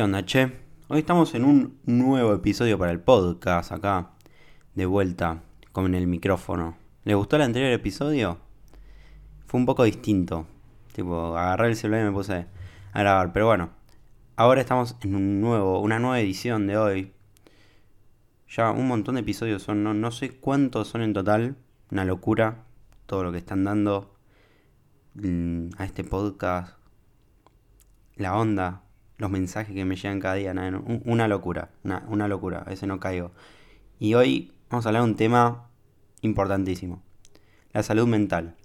Hoy 0.00 1.00
estamos 1.00 1.34
en 1.34 1.44
un 1.44 1.80
nuevo 1.84 2.32
episodio 2.32 2.78
para 2.78 2.92
el 2.92 3.00
podcast, 3.00 3.72
acá, 3.72 4.12
de 4.76 4.86
vuelta, 4.86 5.42
con 5.72 5.92
el 5.92 6.06
micrófono. 6.06 6.76
¿Les 7.02 7.16
gustó 7.16 7.34
el 7.34 7.42
anterior 7.42 7.72
episodio? 7.72 8.38
Fue 9.46 9.58
un 9.58 9.66
poco 9.66 9.82
distinto. 9.82 10.46
Tipo, 10.92 11.36
agarré 11.36 11.70
el 11.70 11.74
celular 11.74 12.02
y 12.02 12.04
me 12.04 12.12
puse 12.12 12.46
a 12.92 13.00
grabar. 13.00 13.32
Pero 13.32 13.46
bueno, 13.46 13.70
ahora 14.36 14.60
estamos 14.60 14.94
en 15.02 15.16
un 15.16 15.40
nuevo, 15.40 15.80
una 15.80 15.98
nueva 15.98 16.20
edición 16.20 16.68
de 16.68 16.76
hoy. 16.76 17.12
Ya 18.48 18.70
un 18.70 18.86
montón 18.86 19.16
de 19.16 19.22
episodios 19.22 19.64
son, 19.64 19.82
no, 19.82 19.94
no 19.94 20.12
sé 20.12 20.30
cuántos 20.38 20.86
son 20.86 21.02
en 21.02 21.12
total. 21.12 21.56
Una 21.90 22.04
locura 22.04 22.66
todo 23.06 23.24
lo 23.24 23.32
que 23.32 23.38
están 23.38 23.64
dando 23.64 24.14
mm, 25.14 25.70
a 25.76 25.84
este 25.84 26.04
podcast. 26.04 26.78
La 28.14 28.36
onda, 28.36 28.84
los 29.18 29.30
mensajes 29.30 29.74
que 29.74 29.84
me 29.84 29.96
llegan 29.96 30.20
cada 30.20 30.34
día, 30.34 30.54
nada, 30.54 30.68
un- 30.78 31.02
una 31.04 31.28
locura, 31.28 31.70
una, 31.84 32.04
una 32.08 32.28
locura, 32.28 32.60
a 32.60 32.64
veces 32.70 32.88
no 32.88 33.00
caigo. 33.00 33.32
Y 33.98 34.14
hoy 34.14 34.52
vamos 34.70 34.86
a 34.86 34.90
hablar 34.90 35.02
de 35.02 35.10
un 35.10 35.16
tema 35.16 35.68
importantísimo, 36.22 37.02
la 37.72 37.82
salud 37.82 38.06
mental. 38.06 38.56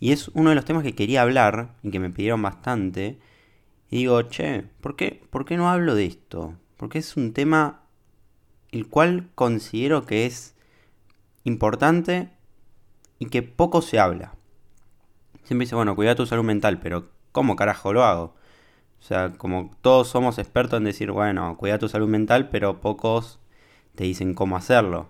Y 0.00 0.12
es 0.12 0.28
uno 0.34 0.50
de 0.50 0.56
los 0.56 0.64
temas 0.64 0.82
que 0.82 0.94
quería 0.94 1.22
hablar 1.22 1.74
y 1.82 1.90
que 1.90 2.00
me 2.00 2.10
pidieron 2.10 2.42
bastante. 2.42 3.18
Y 3.90 3.98
digo, 3.98 4.22
che, 4.22 4.64
¿por 4.80 4.96
qué, 4.96 5.22
¿por 5.30 5.44
qué 5.44 5.56
no 5.56 5.70
hablo 5.70 5.94
de 5.94 6.06
esto? 6.06 6.54
Porque 6.76 6.98
es 6.98 7.16
un 7.16 7.32
tema 7.32 7.82
el 8.72 8.88
cual 8.88 9.28
considero 9.34 10.06
que 10.06 10.26
es 10.26 10.56
importante 11.44 12.30
y 13.18 13.26
que 13.26 13.42
poco 13.42 13.82
se 13.82 13.98
habla. 14.00 14.34
Siempre 15.44 15.66
dice, 15.66 15.74
bueno, 15.74 15.94
cuida 15.96 16.14
tu 16.14 16.26
salud 16.26 16.44
mental, 16.44 16.80
pero 16.80 17.10
¿cómo 17.32 17.56
carajo 17.56 17.92
lo 17.92 18.04
hago? 18.04 18.34
O 19.02 19.04
sea, 19.04 19.32
como 19.32 19.72
todos 19.80 20.06
somos 20.06 20.38
expertos 20.38 20.76
en 20.78 20.84
decir, 20.84 21.10
bueno, 21.10 21.56
cuida 21.56 21.76
tu 21.76 21.88
salud 21.88 22.08
mental, 22.08 22.50
pero 22.50 22.80
pocos 22.80 23.40
te 23.96 24.04
dicen 24.04 24.32
cómo 24.32 24.56
hacerlo. 24.56 25.08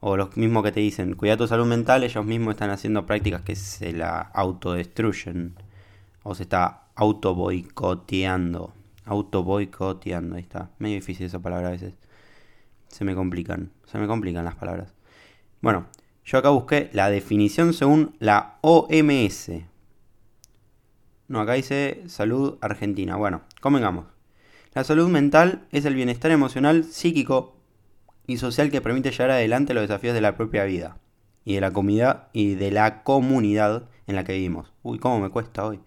O 0.00 0.18
los 0.18 0.36
mismos 0.36 0.62
que 0.62 0.70
te 0.70 0.80
dicen, 0.80 1.14
cuida 1.14 1.38
tu 1.38 1.46
salud 1.46 1.64
mental, 1.64 2.04
ellos 2.04 2.26
mismos 2.26 2.52
están 2.52 2.68
haciendo 2.68 3.06
prácticas 3.06 3.40
que 3.40 3.56
se 3.56 3.94
la 3.94 4.20
autodestruyen. 4.20 5.54
O 6.24 6.34
se 6.34 6.42
está 6.42 6.88
auto 6.94 7.34
boicoteando. 7.34 8.74
Ahí 9.06 10.42
está. 10.42 10.70
Medio 10.78 10.96
difícil 10.96 11.24
esa 11.24 11.38
palabra 11.38 11.68
a 11.68 11.70
veces. 11.70 11.94
Se 12.88 13.02
me 13.06 13.14
complican, 13.14 13.72
se 13.86 13.96
me 13.96 14.06
complican 14.06 14.44
las 14.44 14.56
palabras. 14.56 14.92
Bueno, 15.62 15.86
yo 16.22 16.36
acá 16.36 16.50
busqué 16.50 16.90
la 16.92 17.08
definición 17.08 17.72
según 17.72 18.14
la 18.18 18.58
OMS. 18.60 19.52
No, 21.28 21.40
acá 21.40 21.54
dice 21.54 22.02
salud 22.06 22.58
argentina. 22.60 23.16
Bueno, 23.16 23.42
convengamos. 23.60 24.06
La 24.74 24.84
salud 24.84 25.08
mental 25.08 25.66
es 25.72 25.84
el 25.84 25.94
bienestar 25.94 26.30
emocional, 26.30 26.84
psíquico 26.84 27.56
y 28.26 28.36
social 28.36 28.70
que 28.70 28.80
permite 28.80 29.10
llevar 29.10 29.30
adelante 29.30 29.74
los 29.74 29.82
desafíos 29.82 30.14
de 30.14 30.20
la 30.20 30.36
propia 30.36 30.64
vida 30.64 30.98
y 31.44 31.54
de 31.54 31.60
la 31.60 31.72
comunidad 31.72 32.28
y 32.32 32.54
de 32.54 32.70
la 32.70 33.02
comunidad 33.02 33.88
en 34.06 34.16
la 34.16 34.24
que 34.24 34.34
vivimos. 34.34 34.72
Uy, 34.82 34.98
cómo 34.98 35.20
me 35.20 35.30
cuesta 35.30 35.64
hoy. 35.64 35.80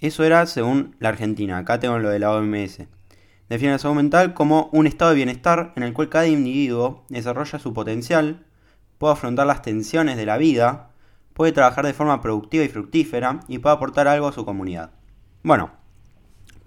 Eso 0.00 0.22
era 0.22 0.46
según 0.46 0.96
la 0.98 1.08
Argentina. 1.08 1.58
Acá 1.58 1.80
tengo 1.80 1.98
lo 1.98 2.10
de 2.10 2.18
la 2.18 2.30
OMS. 2.32 2.82
Define 3.48 3.72
la 3.72 3.78
salud 3.78 3.96
mental 3.96 4.34
como 4.34 4.68
un 4.72 4.86
estado 4.86 5.10
de 5.10 5.16
bienestar 5.16 5.72
en 5.76 5.82
el 5.82 5.92
cual 5.92 6.08
cada 6.08 6.26
individuo 6.26 7.04
desarrolla 7.08 7.58
su 7.58 7.74
potencial, 7.74 8.46
puede 8.98 9.14
afrontar 9.14 9.46
las 9.46 9.62
tensiones 9.62 10.16
de 10.16 10.26
la 10.26 10.38
vida, 10.38 10.90
puede 11.34 11.52
trabajar 11.52 11.84
de 11.84 11.92
forma 11.92 12.22
productiva 12.22 12.64
y 12.64 12.68
fructífera 12.68 13.40
y 13.48 13.58
puede 13.58 13.74
aportar 13.74 14.08
algo 14.08 14.28
a 14.28 14.32
su 14.32 14.44
comunidad. 14.44 14.92
Bueno, 15.42 15.72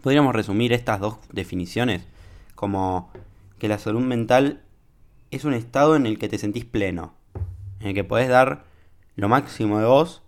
podríamos 0.03 0.35
resumir 0.35 0.73
estas 0.73 0.99
dos 0.99 1.17
definiciones 1.31 2.05
como 2.53 3.11
que 3.59 3.67
la 3.67 3.79
salud 3.79 4.01
mental 4.01 4.61
es 5.31 5.45
un 5.45 5.53
estado 5.53 5.95
en 5.95 6.05
el 6.05 6.19
que 6.19 6.29
te 6.29 6.37
sentís 6.37 6.65
pleno, 6.65 7.13
en 7.79 7.87
el 7.87 7.93
que 7.93 8.03
podés 8.03 8.29
dar 8.29 8.65
lo 9.15 9.30
máximo 9.30 9.80
de 9.80 9.86
vos 9.86 10.21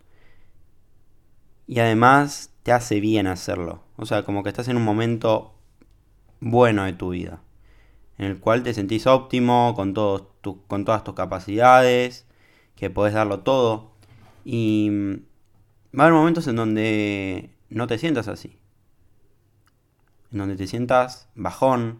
y 1.67 1.79
además 1.79 2.51
te 2.63 2.71
hace 2.71 2.99
bien 2.99 3.27
hacerlo. 3.27 3.83
O 3.95 4.05
sea, 4.05 4.23
como 4.23 4.43
que 4.43 4.49
estás 4.49 4.67
en 4.67 4.77
un 4.77 4.83
momento 4.83 5.53
bueno 6.39 6.83
de 6.83 6.93
tu 6.93 7.09
vida, 7.09 7.41
en 8.17 8.25
el 8.25 8.39
cual 8.39 8.63
te 8.63 8.73
sentís 8.73 9.05
óptimo 9.07 9.73
con, 9.75 9.93
todos 9.93 10.23
con 10.67 10.85
todas 10.85 11.03
tus 11.03 11.13
capacidades, 11.13 12.25
que 12.75 12.89
podés 12.89 13.13
darlo 13.13 13.41
todo. 13.41 13.88
Y 14.51 14.89
va 15.95 16.05
a 16.05 16.07
haber 16.07 16.13
momentos 16.13 16.47
en 16.47 16.55
donde 16.55 17.53
no 17.69 17.85
te 17.85 17.99
sientas 17.99 18.27
así, 18.27 18.57
en 20.31 20.39
donde 20.39 20.55
te 20.55 20.65
sientas 20.65 21.29
bajón, 21.35 21.99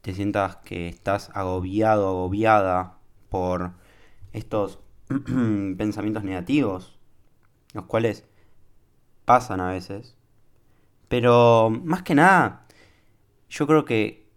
te 0.00 0.14
sientas 0.14 0.58
que 0.58 0.86
estás 0.86 1.32
agobiado, 1.34 2.06
agobiada 2.06 2.98
por 3.30 3.72
estos 4.32 4.78
pensamientos 5.76 6.22
negativos, 6.22 7.00
los 7.74 7.86
cuales 7.86 8.24
pasan 9.24 9.60
a 9.60 9.72
veces. 9.72 10.16
Pero 11.08 11.68
más 11.68 12.04
que 12.04 12.14
nada, 12.14 12.64
yo 13.48 13.66
creo 13.66 13.84
que 13.84 14.30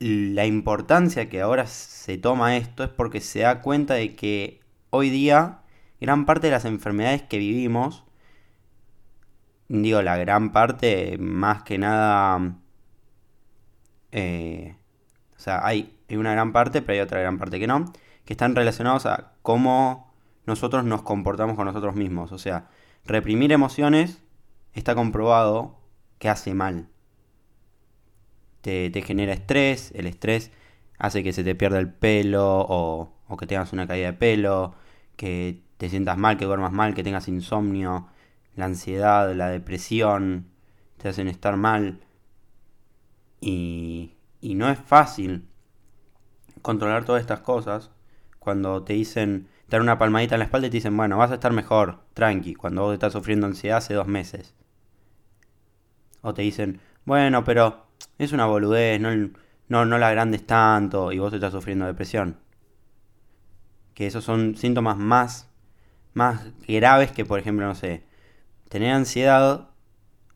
la 0.00 0.46
importancia 0.46 1.28
que 1.28 1.42
ahora 1.42 1.68
se 1.68 2.18
toma 2.18 2.56
esto 2.56 2.82
es 2.82 2.90
porque 2.90 3.20
se 3.20 3.42
da 3.42 3.62
cuenta 3.62 3.94
de 3.94 4.16
que 4.16 4.63
hoy 4.94 5.10
día 5.10 5.60
gran 6.00 6.24
parte 6.24 6.46
de 6.46 6.52
las 6.52 6.64
enfermedades 6.64 7.22
que 7.22 7.38
vivimos, 7.38 8.04
digo 9.68 10.02
la 10.02 10.16
gran 10.16 10.52
parte, 10.52 11.16
más 11.18 11.62
que 11.62 11.78
nada, 11.78 12.56
eh, 14.12 14.76
o 15.36 15.40
sea, 15.40 15.66
hay, 15.66 15.98
hay 16.08 16.16
una 16.16 16.32
gran 16.32 16.52
parte, 16.52 16.82
pero 16.82 16.94
hay 16.94 17.00
otra 17.00 17.20
gran 17.20 17.38
parte 17.38 17.58
que 17.58 17.66
no, 17.66 17.92
que 18.24 18.34
están 18.34 18.54
relacionados 18.54 19.06
a 19.06 19.32
cómo 19.42 20.14
nosotros 20.46 20.84
nos 20.84 21.02
comportamos 21.02 21.56
con 21.56 21.66
nosotros 21.66 21.96
mismos. 21.96 22.32
O 22.32 22.38
sea, 22.38 22.68
reprimir 23.04 23.52
emociones 23.52 24.22
está 24.74 24.94
comprobado 24.94 25.80
que 26.18 26.28
hace 26.28 26.54
mal. 26.54 26.88
Te, 28.60 28.90
te 28.90 29.02
genera 29.02 29.32
estrés, 29.32 29.92
el 29.94 30.06
estrés 30.06 30.50
hace 30.98 31.22
que 31.22 31.32
se 31.32 31.44
te 31.44 31.54
pierda 31.54 31.78
el 31.78 31.92
pelo 31.92 32.60
o, 32.60 33.12
o 33.26 33.36
que 33.36 33.46
tengas 33.46 33.72
una 33.72 33.86
caída 33.86 34.12
de 34.12 34.12
pelo, 34.14 34.74
que 35.16 35.62
te 35.76 35.88
sientas 35.88 36.18
mal, 36.18 36.36
que 36.36 36.44
duermas 36.44 36.72
mal, 36.72 36.94
que 36.94 37.02
tengas 37.02 37.28
insomnio, 37.28 38.08
la 38.56 38.66
ansiedad, 38.66 39.32
la 39.34 39.48
depresión, 39.48 40.46
te 40.98 41.08
hacen 41.08 41.28
estar 41.28 41.56
mal. 41.56 42.00
Y, 43.40 44.14
y 44.40 44.54
no 44.54 44.70
es 44.70 44.78
fácil 44.78 45.48
controlar 46.62 47.04
todas 47.04 47.20
estas 47.20 47.40
cosas 47.40 47.90
cuando 48.38 48.82
te 48.84 48.92
dicen, 48.94 49.48
te 49.68 49.76
dan 49.76 49.82
una 49.82 49.98
palmadita 49.98 50.34
en 50.34 50.40
la 50.40 50.44
espalda 50.44 50.66
y 50.66 50.70
te 50.70 50.76
dicen, 50.76 50.96
bueno, 50.96 51.18
vas 51.18 51.30
a 51.30 51.34
estar 51.34 51.52
mejor, 51.52 52.00
tranqui, 52.14 52.54
cuando 52.54 52.82
vos 52.82 52.94
estás 52.94 53.12
sufriendo 53.12 53.46
ansiedad 53.46 53.78
hace 53.78 53.94
dos 53.94 54.06
meses. 54.06 54.54
O 56.22 56.32
te 56.34 56.42
dicen, 56.42 56.80
bueno, 57.04 57.44
pero 57.44 57.86
es 58.18 58.32
una 58.32 58.46
boludez, 58.46 59.00
no, 59.00 59.10
no, 59.68 59.84
no 59.84 59.98
la 59.98 60.08
agrandes 60.08 60.46
tanto 60.46 61.12
y 61.12 61.18
vos 61.18 61.32
estás 61.32 61.52
sufriendo 61.52 61.86
depresión. 61.86 62.38
Que 63.94 64.06
esos 64.06 64.24
son 64.24 64.56
síntomas 64.56 64.96
más, 64.96 65.48
más 66.12 66.46
graves 66.66 67.12
que, 67.12 67.24
por 67.24 67.38
ejemplo, 67.38 67.66
no 67.66 67.74
sé, 67.74 68.04
tener 68.68 68.92
ansiedad 68.92 69.70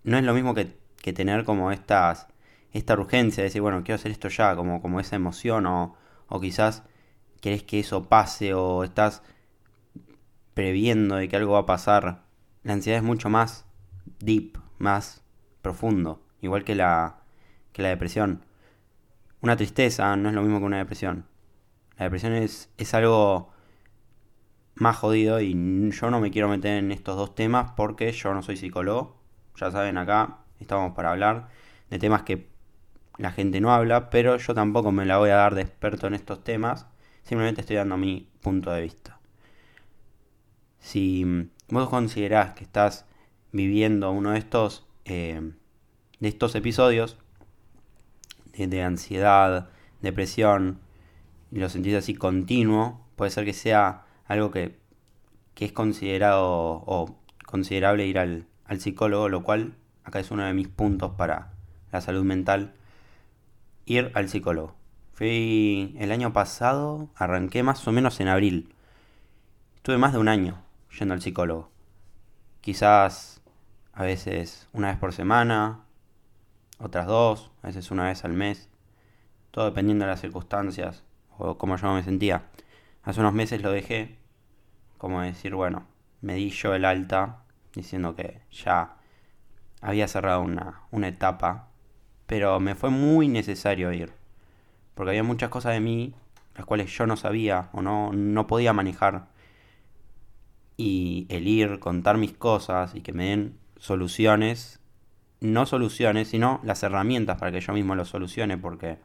no 0.05 0.17
es 0.17 0.25
lo 0.25 0.35
mismo 0.35 0.55
que, 0.55 0.79
que 1.03 1.13
tener 1.13 1.45
como 1.45 1.71
estas, 1.73 2.29
esta 2.73 2.95
urgencia 2.95 3.43
de 3.43 3.49
decir, 3.49 3.61
bueno, 3.61 3.83
quiero 3.85 3.97
hacer 3.97 4.11
esto 4.11 4.29
ya, 4.29 4.57
como, 4.57 4.81
como 4.81 5.01
esa 5.01 5.17
emoción 5.17 5.67
o, 5.67 5.97
o 6.29 6.41
quizás 6.41 6.83
querés 7.41 7.63
que 7.63 7.81
eso 7.81 8.09
pase 8.09 8.55
o 8.55 8.85
estás 8.85 9.23
previendo 10.55 11.17
de 11.17 11.29
que 11.29 11.37
algo 11.37 11.53
va 11.53 11.61
a 11.61 11.67
pasar. 11.67 12.25
La 12.63 12.73
ansiedad 12.73 12.99
es 12.99 13.05
mucho 13.05 13.29
más 13.29 13.65
deep, 14.19 14.59
más 14.79 15.23
profundo, 15.63 16.23
igual 16.41 16.65
que 16.65 16.75
la, 16.75 17.21
que 17.73 17.83
la 17.83 17.91
depresión. 17.91 18.45
Una 19.41 19.57
tristeza 19.57 20.17
no 20.17 20.29
es 20.29 20.35
lo 20.35 20.43
mismo 20.43 20.59
que 20.59 20.65
una 20.65 20.79
depresión. 20.79 21.27
La 21.99 22.05
depresión 22.05 22.33
es, 22.33 22.71
es 22.79 22.95
algo 22.95 23.51
más 24.77 24.97
jodido 24.97 25.41
y 25.41 25.53
yo 25.91 26.11
no 26.11 26.21
me 26.21 26.31
quiero 26.31 26.49
meter 26.49 26.79
en 26.79 26.93
estos 26.93 27.17
dos 27.17 27.35
temas 27.35 27.73
porque 27.77 28.13
yo 28.13 28.33
no 28.33 28.43
soy 28.43 28.57
psicólogo. 28.57 29.17
Ya 29.57 29.71
saben, 29.71 29.99
acá 29.99 30.39
estamos 30.61 30.95
para 30.95 31.11
hablar 31.11 31.49
de 31.91 31.99
temas 31.99 32.23
que 32.23 32.49
la 33.17 33.33
gente 33.33 33.61
no 33.61 33.73
habla, 33.73 34.11
pero 34.11 34.37
yo 34.37 34.55
tampoco 34.55 34.93
me 34.93 35.05
la 35.05 35.19
voy 35.19 35.31
a 35.31 35.37
dar 35.37 35.55
de 35.57 35.63
experto 35.63 36.07
en 36.07 36.15
estos 36.15 36.45
temas. 36.45 36.87
Simplemente 37.23 37.63
estoy 37.63 37.77
dando 37.77 37.97
mi 37.97 38.29
punto 38.41 38.71
de 38.71 38.83
vista. 38.83 39.19
Si 40.79 41.25
mm, 41.25 41.51
vos 41.71 41.89
considerás 41.89 42.55
que 42.55 42.63
estás 42.63 43.07
viviendo 43.51 44.13
uno 44.13 44.31
de 44.31 44.39
estos, 44.39 44.87
eh, 45.05 45.53
de 46.21 46.29
estos 46.29 46.55
episodios 46.55 47.19
de 48.57 48.83
ansiedad, 48.83 49.71
depresión, 50.01 50.81
y 51.51 51.59
lo 51.59 51.69
sentís 51.69 51.95
así 51.95 52.15
continuo, 52.15 53.07
puede 53.17 53.31
ser 53.31 53.45
que 53.45 53.53
sea 53.53 54.05
algo 54.27 54.51
que, 54.51 54.79
que 55.55 55.65
es 55.65 55.73
considerado 55.73 56.45
o 56.45 57.19
considerable 57.47 58.07
ir 58.07 58.19
al, 58.19 58.47
al 58.67 58.81
psicólogo, 58.81 59.29
lo 59.29 59.43
cual 59.43 59.75
acá 60.05 60.21
es 60.21 60.31
uno 60.31 60.45
de 60.45 60.55
mis 60.55 60.69
puntos 60.69 61.13
para 61.13 61.53
la 61.91 62.01
salud 62.01 62.25
mental, 62.25 62.75
ir 63.87 64.13
al 64.15 64.29
psicólogo. 64.29 64.75
Fui 65.15 65.97
el 65.99 66.13
año 66.13 66.33
pasado, 66.33 67.09
arranqué 67.17 67.63
más 67.63 67.87
o 67.89 67.93
menos 67.93 68.21
en 68.21 68.29
abril. 68.29 68.75
Estuve 69.75 69.99
más 69.99 70.13
de 70.13 70.19
un 70.19 70.29
año 70.29 70.63
yendo 70.97 71.15
al 71.15 71.23
psicólogo. 71.23 71.71
Quizás 72.61 73.41
a 73.93 74.05
veces 74.05 74.69
una 74.73 74.89
vez 74.89 74.99
por 74.99 75.13
semana, 75.13 75.81
otras 76.79 77.07
dos, 77.07 77.51
a 77.63 77.69
veces 77.69 77.91
una 77.91 78.05
vez 78.05 78.25
al 78.25 78.35
mes. 78.35 78.69
Todo 79.51 79.65
dependiendo 79.65 80.05
de 80.05 80.11
las 80.13 80.21
circunstancias 80.21 81.03
o 81.39 81.59
cómo 81.59 81.77
yo 81.77 81.93
me 81.95 82.03
sentía. 82.03 82.45
Hace 83.03 83.21
unos 83.21 83.33
meses 83.33 83.63
lo 83.63 83.71
dejé, 83.73 84.19
como 84.99 85.23
decir, 85.23 85.55
bueno, 85.55 85.87
me 86.21 86.35
di 86.35 86.51
yo 86.51 86.75
el 86.75 86.85
alta, 86.85 87.45
diciendo 87.75 88.15
que 88.15 88.43
ya 88.51 88.97
había 89.81 90.09
cerrado 90.09 90.43
una, 90.43 90.83
una 90.91 91.09
etapa, 91.09 91.69
pero 92.27 92.61
me 92.61 92.75
fue 92.75 92.91
muy 92.91 93.29
necesario 93.29 93.93
ir, 93.93 94.13
porque 94.95 95.11
había 95.11 95.23
muchas 95.23 95.49
cosas 95.49 95.73
de 95.75 95.81
mí 95.81 96.15
las 96.59 96.67
cuales 96.67 96.91
yo 96.91 97.07
no 97.07 97.17
sabía 97.17 97.71
o 97.73 97.81
no, 97.81 98.13
no 98.13 98.47
podía 98.49 98.73
manejar. 98.73 99.29
Y 100.77 101.27
el 101.31 101.47
ir, 101.47 101.79
contar 101.79 102.19
mis 102.19 102.33
cosas 102.33 102.95
y 102.97 103.01
que 103.01 103.13
me 103.13 103.31
den 103.31 103.59
soluciones, 103.79 104.81
no 105.41 105.67
soluciones, 105.67 106.29
sino 106.29 106.61
las 106.65 106.83
herramientas 106.83 107.39
para 107.39 107.53
que 107.53 107.61
yo 107.61 107.73
mismo 107.73 107.95
lo 107.95 108.05
solucione, 108.05 108.59
porque 108.59 108.99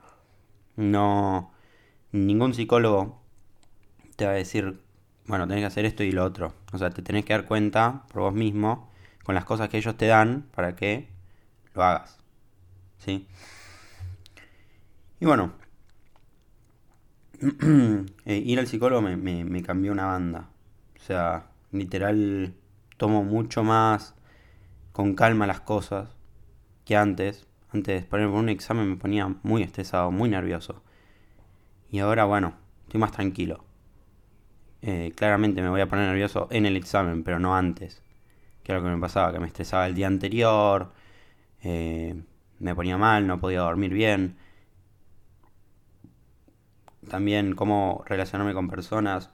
no, 0.75 1.51
ningún 2.13 2.54
psicólogo 2.54 3.21
te 4.15 4.25
va 4.25 4.31
a 4.31 4.36
decir, 4.36 4.80
bueno, 5.25 5.48
tenés 5.48 5.63
que 5.63 5.68
hacer 5.68 5.86
esto 5.86 6.04
y 6.04 6.12
lo 6.12 6.24
otro. 6.24 6.54
O 6.71 6.77
sea, 6.77 6.89
te 6.92 7.01
tenés 7.01 7.25
que 7.25 7.33
dar 7.33 7.45
cuenta 7.45 8.04
por 8.13 8.21
vos 8.21 8.33
mismo 8.33 8.89
con 9.24 9.36
las 9.36 9.45
cosas 9.45 9.69
que 9.69 9.77
ellos 9.77 9.98
te 9.98 10.07
dan 10.07 10.48
para 10.54 10.75
que 10.75 11.10
lo 11.74 11.83
hagas. 11.83 12.18
¿Sí? 13.00 13.27
Y 15.19 15.25
bueno, 15.25 15.54
eh, 18.25 18.44
ir 18.45 18.59
al 18.59 18.68
psicólogo 18.68 19.01
me, 19.01 19.18
me, 19.18 19.63
cambió 19.63 19.92
una 19.92 20.06
banda. 20.06 20.50
O 20.98 21.00
sea, 21.04 21.48
literal, 21.71 22.54
tomo 22.98 23.24
mucho 23.24 23.63
más 23.63 24.16
con 24.92 25.16
calma 25.16 25.48
las 25.48 25.62
cosas 25.62 26.09
que 26.86 26.95
antes. 26.95 27.48
Antes 27.71 28.04
de 28.04 28.07
ponerme 28.07 28.36
un 28.36 28.50
examen 28.50 28.88
me 28.88 28.98
ponía 28.98 29.36
muy 29.42 29.63
estresado, 29.63 30.12
muy 30.12 30.30
nervioso. 30.30 30.83
Y 31.94 32.00
ahora, 32.00 32.25
bueno, 32.25 32.56
estoy 32.86 33.00
más 33.00 33.12
tranquilo. 33.12 33.63
Eh, 34.81 35.13
claramente 35.16 35.62
me 35.62 35.69
voy 35.69 35.80
a 35.80 35.88
poner 35.88 36.07
nervioso 36.07 36.48
en 36.50 36.66
el 36.66 36.75
examen, 36.75 37.24
pero 37.24 37.38
no 37.38 37.56
antes. 37.56 38.01
Que 38.63 38.72
era 38.72 38.81
lo 38.81 38.88
que 38.88 38.95
me 38.95 39.00
pasaba, 39.00 39.31
que 39.31 39.38
me 39.38 39.45
estresaba 39.45 39.86
el 39.86 39.94
día 39.94 40.07
anterior, 40.07 40.92
eh, 41.62 42.19
me 42.57 42.74
ponía 42.74 42.98
mal, 42.98 43.28
no 43.28 43.40
podía 43.40 43.60
dormir 43.60 43.94
bien. 43.94 44.38
También 47.07 47.54
cómo 47.54 48.04
relacionarme 48.07 48.56
con 48.56 48.68
personas, 48.69 49.30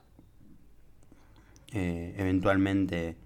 eh, 1.72 2.14
eventualmente 2.18 3.16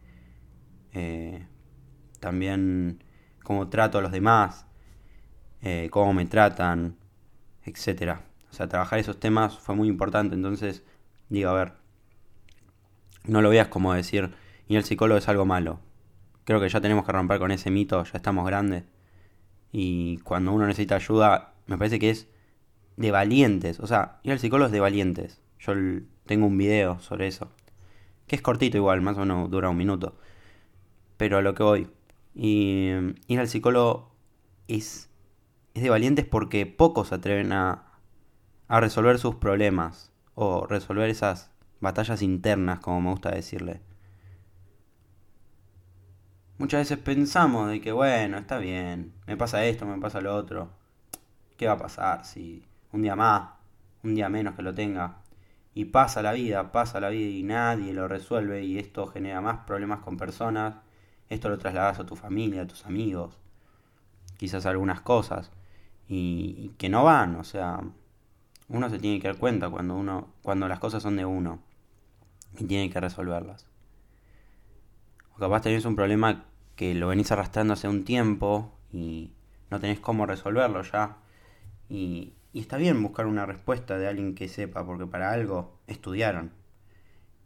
también 2.20 3.02
cómo 3.42 3.68
trato 3.68 3.98
a 3.98 4.00
los 4.00 4.12
demás, 4.12 4.64
cómo 5.90 6.12
me 6.12 6.24
tratan, 6.26 6.96
etc. 7.64 8.20
O 8.54 8.56
sea, 8.56 8.68
trabajar 8.68 9.00
esos 9.00 9.18
temas 9.18 9.58
fue 9.58 9.74
muy 9.74 9.88
importante, 9.88 10.36
entonces 10.36 10.84
digo, 11.28 11.50
a 11.50 11.54
ver, 11.54 11.72
no 13.24 13.42
lo 13.42 13.50
veas 13.50 13.66
como 13.66 13.92
decir, 13.92 14.32
y 14.68 14.76
el 14.76 14.84
psicólogo 14.84 15.18
es 15.18 15.28
algo 15.28 15.44
malo. 15.44 15.80
Creo 16.44 16.60
que 16.60 16.68
ya 16.68 16.80
tenemos 16.80 17.04
que 17.04 17.10
romper 17.10 17.40
con 17.40 17.50
ese 17.50 17.72
mito, 17.72 18.04
ya 18.04 18.12
estamos 18.14 18.46
grandes. 18.46 18.84
Y 19.72 20.18
cuando 20.18 20.52
uno 20.52 20.68
necesita 20.68 20.94
ayuda, 20.94 21.54
me 21.66 21.76
parece 21.76 21.98
que 21.98 22.10
es 22.10 22.28
de 22.96 23.10
valientes. 23.10 23.80
O 23.80 23.88
sea, 23.88 24.20
ir 24.22 24.30
al 24.30 24.38
psicólogo 24.38 24.66
es 24.66 24.72
de 24.72 24.78
valientes. 24.78 25.40
Yo 25.58 25.72
tengo 26.24 26.46
un 26.46 26.56
video 26.56 27.00
sobre 27.00 27.26
eso. 27.26 27.50
Que 28.28 28.36
es 28.36 28.42
cortito 28.42 28.76
igual, 28.76 29.00
más 29.00 29.16
o 29.16 29.20
menos 29.20 29.50
dura 29.50 29.68
un 29.68 29.76
minuto. 29.76 30.16
Pero 31.16 31.38
a 31.38 31.42
lo 31.42 31.54
que 31.54 31.64
voy. 31.64 31.88
Y 32.36 32.92
ir 33.26 33.40
al 33.40 33.48
psicólogo 33.48 34.14
es, 34.68 35.10
es 35.74 35.82
de 35.82 35.90
valientes 35.90 36.24
porque 36.24 36.66
pocos 36.66 37.08
se 37.08 37.16
atreven 37.16 37.52
a, 37.52 37.93
a 38.74 38.80
resolver 38.80 39.20
sus 39.20 39.36
problemas. 39.36 40.10
O 40.34 40.66
resolver 40.66 41.08
esas 41.08 41.52
batallas 41.80 42.22
internas, 42.22 42.80
como 42.80 43.00
me 43.00 43.10
gusta 43.10 43.30
decirle. 43.30 43.80
Muchas 46.58 46.80
veces 46.80 46.98
pensamos 46.98 47.68
de 47.68 47.80
que, 47.80 47.92
bueno, 47.92 48.36
está 48.36 48.58
bien, 48.58 49.12
me 49.28 49.36
pasa 49.36 49.64
esto, 49.64 49.86
me 49.86 50.00
pasa 50.00 50.20
lo 50.20 50.34
otro. 50.34 50.70
¿Qué 51.56 51.68
va 51.68 51.74
a 51.74 51.78
pasar 51.78 52.24
si 52.24 52.66
un 52.90 53.02
día 53.02 53.14
más, 53.14 53.50
un 54.02 54.16
día 54.16 54.28
menos 54.28 54.56
que 54.56 54.62
lo 54.62 54.74
tenga? 54.74 55.18
Y 55.72 55.84
pasa 55.84 56.20
la 56.20 56.32
vida, 56.32 56.72
pasa 56.72 56.98
la 56.98 57.10
vida 57.10 57.30
y 57.30 57.44
nadie 57.44 57.92
lo 57.92 58.08
resuelve 58.08 58.64
y 58.64 58.80
esto 58.80 59.06
genera 59.06 59.40
más 59.40 59.58
problemas 59.66 60.00
con 60.00 60.16
personas. 60.16 60.74
Esto 61.28 61.48
lo 61.48 61.58
trasladas 61.58 62.00
a 62.00 62.06
tu 62.06 62.16
familia, 62.16 62.62
a 62.62 62.66
tus 62.66 62.86
amigos, 62.86 63.38
quizás 64.36 64.66
algunas 64.66 65.00
cosas. 65.00 65.52
Y, 66.08 66.72
que 66.76 66.88
no 66.88 67.04
van, 67.04 67.36
o 67.36 67.44
sea, 67.44 67.80
uno 68.68 68.88
se 68.90 68.98
tiene 68.98 69.20
que 69.20 69.28
dar 69.28 69.36
cuenta 69.36 69.68
cuando 69.68 69.94
uno 69.94 70.28
cuando 70.42 70.68
las 70.68 70.78
cosas 70.78 71.02
son 71.02 71.16
de 71.16 71.24
uno 71.24 71.60
y 72.58 72.64
tiene 72.64 72.90
que 72.90 73.00
resolverlas. 73.00 73.66
O 75.34 75.38
capaz 75.38 75.62
tenés 75.62 75.84
un 75.84 75.96
problema 75.96 76.44
que 76.76 76.94
lo 76.94 77.08
venís 77.08 77.30
arrastrando 77.32 77.74
hace 77.74 77.88
un 77.88 78.04
tiempo 78.04 78.72
y 78.92 79.32
no 79.70 79.80
tenés 79.80 80.00
cómo 80.00 80.26
resolverlo 80.26 80.82
ya. 80.82 81.16
Y, 81.88 82.34
y 82.52 82.60
está 82.60 82.76
bien 82.76 83.02
buscar 83.02 83.26
una 83.26 83.46
respuesta 83.46 83.98
de 83.98 84.06
alguien 84.06 84.34
que 84.34 84.48
sepa, 84.48 84.86
porque 84.86 85.06
para 85.06 85.32
algo 85.32 85.78
estudiaron. 85.86 86.52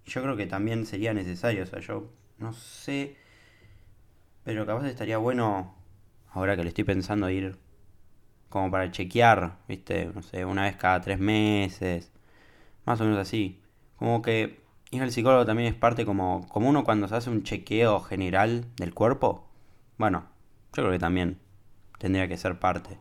Yo 0.05 0.23
creo 0.23 0.37
que 0.37 0.47
también 0.47 0.87
sería 0.87 1.15
necesario, 1.15 1.63
o 1.63 1.67
sea, 1.67 1.81
yo 1.81 2.11
no 2.39 2.53
sé, 2.53 3.17
pero 4.45 4.65
capaz 4.65 4.87
estaría 4.87 5.19
bueno, 5.19 5.75
ahora 6.31 6.57
que 6.57 6.63
le 6.63 6.69
estoy 6.69 6.85
pensando, 6.85 7.29
ir 7.29 7.59
como 8.49 8.71
para 8.71 8.91
chequear, 8.91 9.59
viste, 9.69 10.11
no 10.15 10.23
sé, 10.23 10.45
una 10.45 10.63
vez 10.65 10.77
cada 10.77 11.01
tres 11.01 11.19
meses, 11.19 12.11
más 12.85 13.01
o 13.01 13.05
menos 13.05 13.19
así. 13.19 13.61
Como 13.97 14.23
que 14.23 14.61
ir 14.91 15.03
al 15.03 15.13
psicólogo 15.13 15.45
también 15.45 15.69
es 15.69 15.79
parte 15.79 16.07
como, 16.07 16.47
como 16.49 16.69
uno 16.69 16.85
cuando 16.85 17.09
se 17.09 17.17
hace 17.17 17.31
un 17.31 17.43
chequeo 17.43 18.01
general 18.01 18.67
del 18.77 18.95
cuerpo. 18.95 19.47
Bueno, 19.99 20.25
yo 20.75 20.83
creo 20.83 20.91
que 20.91 20.99
también 20.99 21.39
tendría 21.99 22.29
que 22.29 22.37
ser 22.37 22.59
parte. 22.59 22.99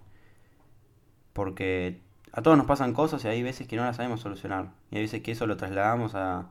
Porque 1.33 2.01
a 2.33 2.41
todos 2.41 2.57
nos 2.57 2.65
pasan 2.67 2.93
cosas 2.93 3.23
y 3.23 3.27
hay 3.27 3.43
veces 3.43 3.67
que 3.67 3.75
no 3.77 3.83
las 3.83 3.95
sabemos 3.95 4.21
solucionar. 4.21 4.71
Y 4.91 4.97
hay 4.97 5.03
veces 5.03 5.21
que 5.21 5.31
eso 5.31 5.47
lo 5.47 5.55
trasladamos 5.57 6.15
a, 6.15 6.49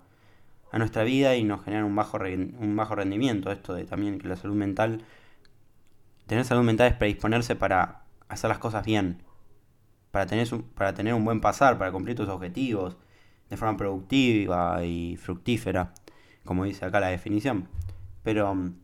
a 0.71 0.79
nuestra 0.79 1.03
vida 1.05 1.37
y 1.37 1.45
nos 1.45 1.65
genera 1.65 1.85
un 1.85 1.97
bajo, 1.97 2.19
un 2.19 2.77
bajo 2.77 2.95
rendimiento. 2.95 3.51
Esto 3.53 3.75
de 3.75 3.85
también 3.85 4.19
que 4.19 4.29
la 4.29 4.37
salud 4.37 4.57
mental... 4.57 5.05
Tener 6.27 6.45
salud 6.45 6.65
mental 6.65 6.89
es 6.89 6.95
predisponerse 6.95 7.55
para 7.55 8.06
hacer 8.29 8.49
las 8.49 8.59
cosas 8.59 8.85
bien. 8.85 9.23
Para 10.11 10.27
tener, 10.27 10.49
para 10.75 10.95
tener 10.95 11.15
un 11.15 11.25
buen 11.25 11.41
pasar, 11.41 11.79
para 11.79 11.93
cumplir 11.93 12.17
tus 12.17 12.29
objetivos 12.29 12.97
de 13.51 13.57
forma 13.57 13.77
productiva 13.77 14.85
y 14.85 15.17
fructífera, 15.17 15.93
como 16.45 16.65
dice 16.65 16.85
acá 16.85 17.01
la 17.01 17.09
definición. 17.09 17.69
Pero 18.23 18.55
mm, 18.55 18.75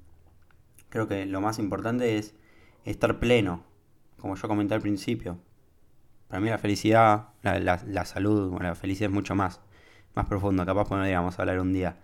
creo 0.88 1.08
que 1.08 1.26
lo 1.26 1.40
más 1.40 1.58
importante 1.58 2.18
es 2.18 2.34
estar 2.84 3.18
pleno, 3.18 3.64
como 4.18 4.37
yo 4.37 4.49
comenté 4.49 4.75
al 4.75 4.82
principio. 4.82 5.38
Para 6.28 6.40
mí 6.40 6.49
la 6.49 6.58
felicidad, 6.58 7.28
la, 7.42 7.58
la, 7.58 8.04
salud, 8.04 8.61
la 8.61 8.75
felicidad 8.75 9.11
es 9.11 9.14
mucho 9.14 9.34
más, 9.34 9.61
más 10.14 10.26
profundo. 10.26 10.64
Capaz 10.64 10.88
podríamos 10.88 11.38
hablar 11.38 11.61
un 11.61 11.72
día 11.72 11.96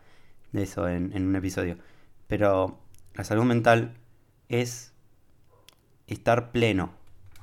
de 0.52 0.62
eso 0.62 0.88
en 0.88 1.14
un 1.14 1.37
episodio. 1.37 1.78
Pero 2.26 2.78
la 3.14 3.25
salud 3.25 3.45
mental 3.45 3.95
es 4.49 4.92
estar 6.07 6.52
pleno, 6.52 6.92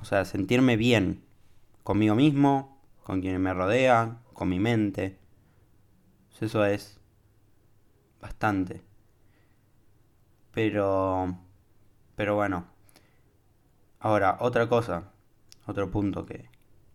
o 0.00 0.04
sea, 0.04 0.24
sentirme 0.24 0.76
bien 0.76 1.22
conmigo 1.82 2.14
mismo, 2.14 2.80
con 3.04 3.20
quienes 3.20 3.40
me 3.40 3.54
rodean, 3.54 4.18
con 4.32 4.48
mi 4.48 4.58
mente. 4.58 5.18
Eso 6.40 6.64
es 6.64 7.00
bastante. 8.20 8.82
Pero, 10.52 11.38
pero 12.16 12.34
bueno. 12.34 12.66
Ahora, 14.00 14.36
otra 14.40 14.68
cosa, 14.68 15.12
otro 15.66 15.90
punto 15.90 16.26
que, 16.26 16.48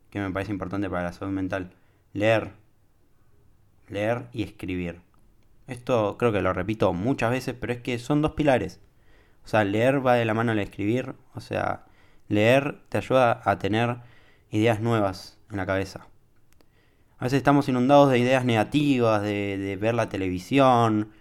que 0.10 0.20
me 0.20 0.31
parece 0.31 0.51
importante 0.51 0.89
para 0.89 1.03
la 1.03 1.13
salud 1.13 1.34
mental. 1.34 1.74
Leer. 2.13 2.51
Leer 3.88 4.27
y 4.34 4.43
escribir. 4.43 5.01
Esto 5.67 6.17
creo 6.17 6.31
que 6.31 6.41
lo 6.41 6.53
repito 6.53 6.93
muchas 6.93 7.31
veces, 7.31 7.55
pero 7.60 7.74
es 7.74 7.81
que 7.81 7.98
son 7.98 8.22
dos 8.22 8.31
pilares. 8.31 8.81
O 9.46 9.48
sea, 9.48 9.63
leer 9.63 10.05
va 10.05 10.15
de 10.15 10.25
la 10.25 10.34
mano 10.34 10.51
al 10.51 10.60
escribir. 10.60 11.15
O 11.34 11.39
sea, 11.39 11.86
leer 12.32 12.82
te 12.90 12.98
ayuda 12.98 13.42
a 13.44 13.60
tener 13.60 13.98
ideas 14.50 14.82
nuevas 14.82 15.38
en 15.50 15.58
la 15.58 15.66
cabeza. 15.66 16.08
A 17.18 17.26
veces 17.26 17.38
estamos 17.38 17.70
inundados 17.70 18.10
de 18.10 18.20
ideas 18.20 18.46
negativas, 18.46 19.22
de, 19.22 19.78
ver 19.80 19.94
la 19.94 20.10
televisión, 20.10 21.12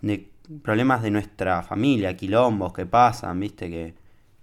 de 0.00 0.30
problemas 0.62 1.02
de 1.02 1.10
nuestra 1.10 1.62
familia, 1.62 2.16
quilombos 2.16 2.72
que 2.72 2.86
pasan, 2.86 3.40
viste, 3.40 3.68
que, 3.68 3.94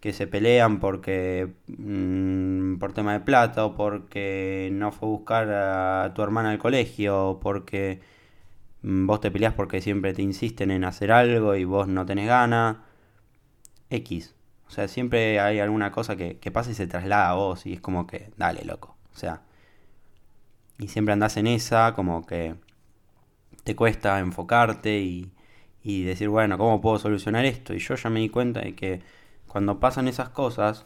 que 0.02 0.12
se 0.12 0.28
pelean 0.28 0.82
porque 0.82 1.54
mm, 1.68 2.76
por 2.80 2.92
tema 2.92 3.14
de 3.14 3.22
plata 3.22 3.66
o 3.66 3.76
porque 3.76 4.70
no 4.74 4.92
fue 4.92 5.08
a 5.08 5.12
buscar 5.12 5.50
a 5.50 6.14
tu 6.14 6.22
hermana 6.22 6.52
al 6.52 6.58
colegio 6.60 7.30
o 7.30 7.40
porque 7.40 8.02
mm, 8.82 9.08
vos 9.08 9.22
te 9.22 9.32
peleas 9.32 9.54
porque 9.54 9.80
siempre 9.82 10.14
te 10.14 10.22
insisten 10.22 10.72
en 10.72 10.84
hacer 10.84 11.12
algo 11.14 11.56
y 11.56 11.64
vos 11.64 11.88
no 11.88 12.06
tenés 12.06 12.28
gana. 12.28 12.84
X. 13.90 14.36
O 14.68 14.72
sea, 14.72 14.88
siempre 14.88 15.40
hay 15.40 15.60
alguna 15.60 15.92
cosa 15.92 16.16
que, 16.16 16.40
que 16.40 16.52
pasa 16.52 16.72
y 16.72 16.74
se 16.74 16.88
traslada 16.88 17.30
a 17.30 17.34
vos 17.36 17.66
y 17.66 17.74
es 17.74 17.82
como 17.82 18.08
que, 18.08 18.32
dale, 18.38 18.66
loco. 18.66 18.96
O 19.14 19.18
sea, 19.18 19.42
y 20.80 20.88
siempre 20.88 21.14
andás 21.14 21.38
en 21.38 21.48
esa, 21.48 21.94
como 21.94 22.26
que 22.26 22.56
te 23.64 23.76
cuesta 23.76 24.20
enfocarte 24.20 25.00
y, 25.00 25.32
y 25.84 26.04
decir, 26.04 26.30
bueno, 26.30 26.58
¿cómo 26.58 26.82
puedo 26.82 27.00
solucionar 27.00 27.46
esto? 27.46 27.74
Y 27.74 27.80
yo 27.80 27.96
ya 27.96 28.10
me 28.10 28.20
di 28.20 28.30
cuenta 28.30 28.62
de 28.62 28.76
que 28.76 29.02
cuando 29.48 29.80
pasan 29.80 30.08
esas 30.08 30.30
cosas, 30.30 30.86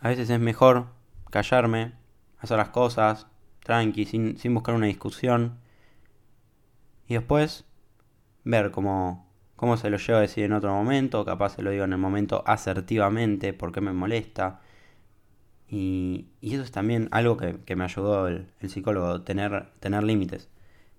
a 0.00 0.08
veces 0.08 0.30
es 0.30 0.40
mejor 0.40 0.88
callarme, 1.30 1.92
hacer 2.40 2.58
las 2.58 2.70
cosas 2.70 3.26
tranqui, 3.68 4.06
sin, 4.06 4.38
sin 4.38 4.54
buscar 4.54 4.74
una 4.74 4.86
discusión. 4.86 5.58
Y 7.06 7.14
después 7.14 7.64
ver 8.44 8.70
cómo, 8.70 9.27
cómo 9.58 9.76
se 9.76 9.90
lo 9.90 9.98
llevo 9.98 10.18
a 10.18 10.22
decir 10.22 10.44
en 10.44 10.52
otro 10.52 10.72
momento, 10.72 11.24
capaz 11.24 11.56
se 11.56 11.62
lo 11.62 11.70
digo 11.72 11.84
en 11.84 11.92
el 11.92 11.98
momento 11.98 12.44
asertivamente, 12.46 13.52
porque 13.52 13.80
me 13.80 13.92
molesta. 13.92 14.60
Y, 15.68 16.28
y 16.40 16.54
eso 16.54 16.62
es 16.62 16.70
también 16.70 17.08
algo 17.10 17.36
que, 17.36 17.76
me 17.76 17.84
ayudó 17.84 18.28
el, 18.28 18.46
psicólogo, 18.68 19.22
tener, 19.22 19.70
tener 19.80 20.04
límites. 20.04 20.48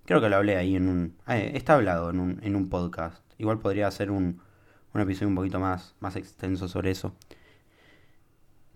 Creo 0.05 0.19
que 0.19 0.27
lo 0.27 0.35
hablé 0.35 0.57
ahí 0.57 0.75
en 0.75 0.89
un... 0.89 1.15
Eh, 1.29 1.53
está 1.55 1.75
hablado 1.75 2.09
en 2.09 2.19
un, 2.19 2.39
en 2.43 2.57
un 2.57 2.67
podcast. 2.67 3.23
Igual 3.37 3.59
podría 3.59 3.87
hacer 3.87 4.11
un, 4.11 4.41
un 4.93 5.01
episodio 5.01 5.29
un 5.29 5.35
poquito 5.35 5.61
más, 5.61 5.95
más 6.01 6.17
extenso 6.17 6.67
sobre 6.67 6.91
eso. 6.91 7.15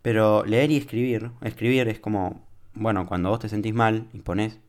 Pero 0.02 0.46
leer 0.46 0.72
y 0.72 0.78
escribir, 0.78 1.32
escribir 1.42 1.90
es 1.90 2.00
como, 2.00 2.48
bueno, 2.74 3.06
cuando 3.06 3.32
vos 3.32 3.40
te 3.40 3.50
sentís 3.50 3.74
mal 3.74 4.08
y 4.14 4.20
pones 4.20 4.60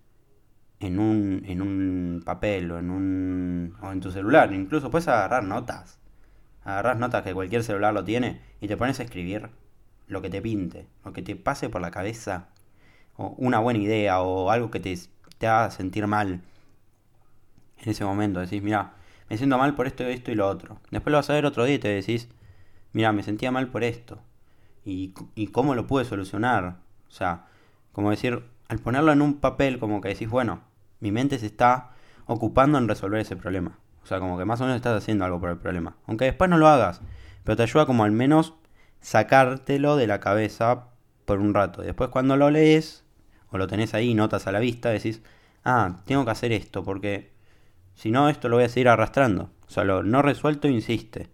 en 0.81 0.99
un, 0.99 1.43
en 1.47 1.62
un 1.62 2.23
papel 2.25 2.71
o 2.71 2.78
en 2.78 2.90
un 2.90 3.76
o 3.81 3.93
en 3.93 4.00
tu 4.00 4.11
celular, 4.11 4.52
incluso 4.52 4.90
puedes 4.90 5.09
agarrar 5.09 5.45
notas. 5.45 5.99
Agarrar 6.64 6.99
notas 6.99 7.23
que 7.23 7.35
cualquier 7.35 7.62
celular 7.62 7.93
lo 7.95 8.04
tiene 8.04 8.40
y 8.61 8.69
te 8.69 8.76
pones 8.76 9.00
a 9.00 9.02
escribir 9.02 9.50
lo 10.07 10.23
que 10.23 10.31
te 10.31 10.43
pinte, 10.43 10.87
lo 11.04 11.12
que 11.12 11.23
te 11.23 11.37
pase 11.37 11.69
por 11.69 11.81
la 11.81 11.90
cabeza, 11.90 12.49
o 13.16 13.35
una 13.38 13.59
buena 13.59 13.81
idea 13.81 14.21
o 14.21 14.50
algo 14.50 14.71
que 14.71 14.81
te, 14.81 14.99
te 15.38 15.47
haga 15.47 15.71
sentir 15.71 16.07
mal 16.07 16.43
en 17.78 17.90
ese 17.90 18.04
momento. 18.04 18.40
Decís, 18.40 18.62
mira, 18.62 18.95
me 19.28 19.37
siento 19.37 19.59
mal 19.59 19.75
por 19.75 19.87
esto, 19.87 20.04
esto 20.04 20.31
y 20.31 20.35
lo 20.35 20.49
otro. 20.49 20.81
Después 20.90 21.12
lo 21.12 21.19
vas 21.19 21.31
a 21.31 21.35
ver 21.35 21.47
otro 21.47 21.64
día 21.64 21.76
y 21.76 21.78
te 21.78 21.88
decís, 21.88 22.28
mira, 22.93 23.12
me 23.12 23.23
sentía 23.23 23.50
mal 23.50 23.69
por 23.69 23.85
esto. 23.85 24.21
Y, 24.85 25.14
y 25.35 25.49
cómo 25.49 25.75
lo 25.75 25.87
pude 25.87 26.04
solucionar. 26.04 26.76
O 27.09 27.11
sea, 27.11 27.47
como 27.93 28.11
decir, 28.11 28.45
ponerlo 28.81 29.12
en 29.12 29.23
un 29.23 29.40
papel, 29.40 29.78
como 29.78 30.00
que 30.00 30.09
decís, 30.09 30.28
bueno, 30.28 30.62
mi 31.00 31.12
mente 31.12 31.38
se 31.38 31.47
está 31.47 31.90
ocupando 32.26 32.78
en 32.78 32.88
resolver 32.88 33.21
ese 33.21 33.37
problema. 33.37 33.78
O 34.02 34.07
sea, 34.07 34.21
como 34.21 34.38
que 34.38 34.45
más 34.45 34.61
o 34.61 34.64
menos 34.64 34.76
estás 34.76 34.97
haciendo 34.97 35.25
algo 35.25 35.40
por 35.40 35.50
el 35.50 35.59
problema. 35.59 35.97
Aunque 36.07 36.26
después 36.26 36.50
no 36.50 36.59
lo 36.59 36.69
hagas. 36.69 37.00
Pero 37.43 37.57
te 37.57 37.62
ayuda 37.62 37.87
como 37.87 38.04
al 38.04 38.12
menos 38.12 38.54
sacártelo 39.00 39.97
de 39.97 40.07
la 40.07 40.21
cabeza 40.21 40.88
por 41.25 41.40
un 41.40 41.54
rato. 41.54 41.83
Después 41.83 42.11
cuando 42.11 42.37
lo 42.37 42.50
lees 42.50 43.04
o 43.50 43.59
lo 43.59 43.66
tenés 43.66 43.95
ahí, 43.95 44.14
notas 44.14 44.47
a 44.47 44.52
la 44.52 44.61
vista, 44.61 44.90
decís, 44.90 45.23
ah, 45.64 46.02
tengo 46.04 46.25
que 46.25 46.31
hacer 46.31 46.52
esto 46.52 46.85
porque 46.85 47.33
si 47.95 48.11
no, 48.11 48.28
esto 48.28 48.49
lo 48.49 48.57
voy 48.57 48.64
a 48.64 48.69
seguir 48.69 48.88
arrastrando. 48.88 49.50
O 49.66 49.71
sea, 49.71 49.85
lo 49.85 50.02
no 50.02 50.23
resuelto 50.23 50.69
insiste. 50.69 51.31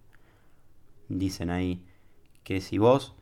Dicen 1.08 1.50
ahí 1.50 1.86
que 2.44 2.60
si 2.60 2.78
vos 2.78 3.14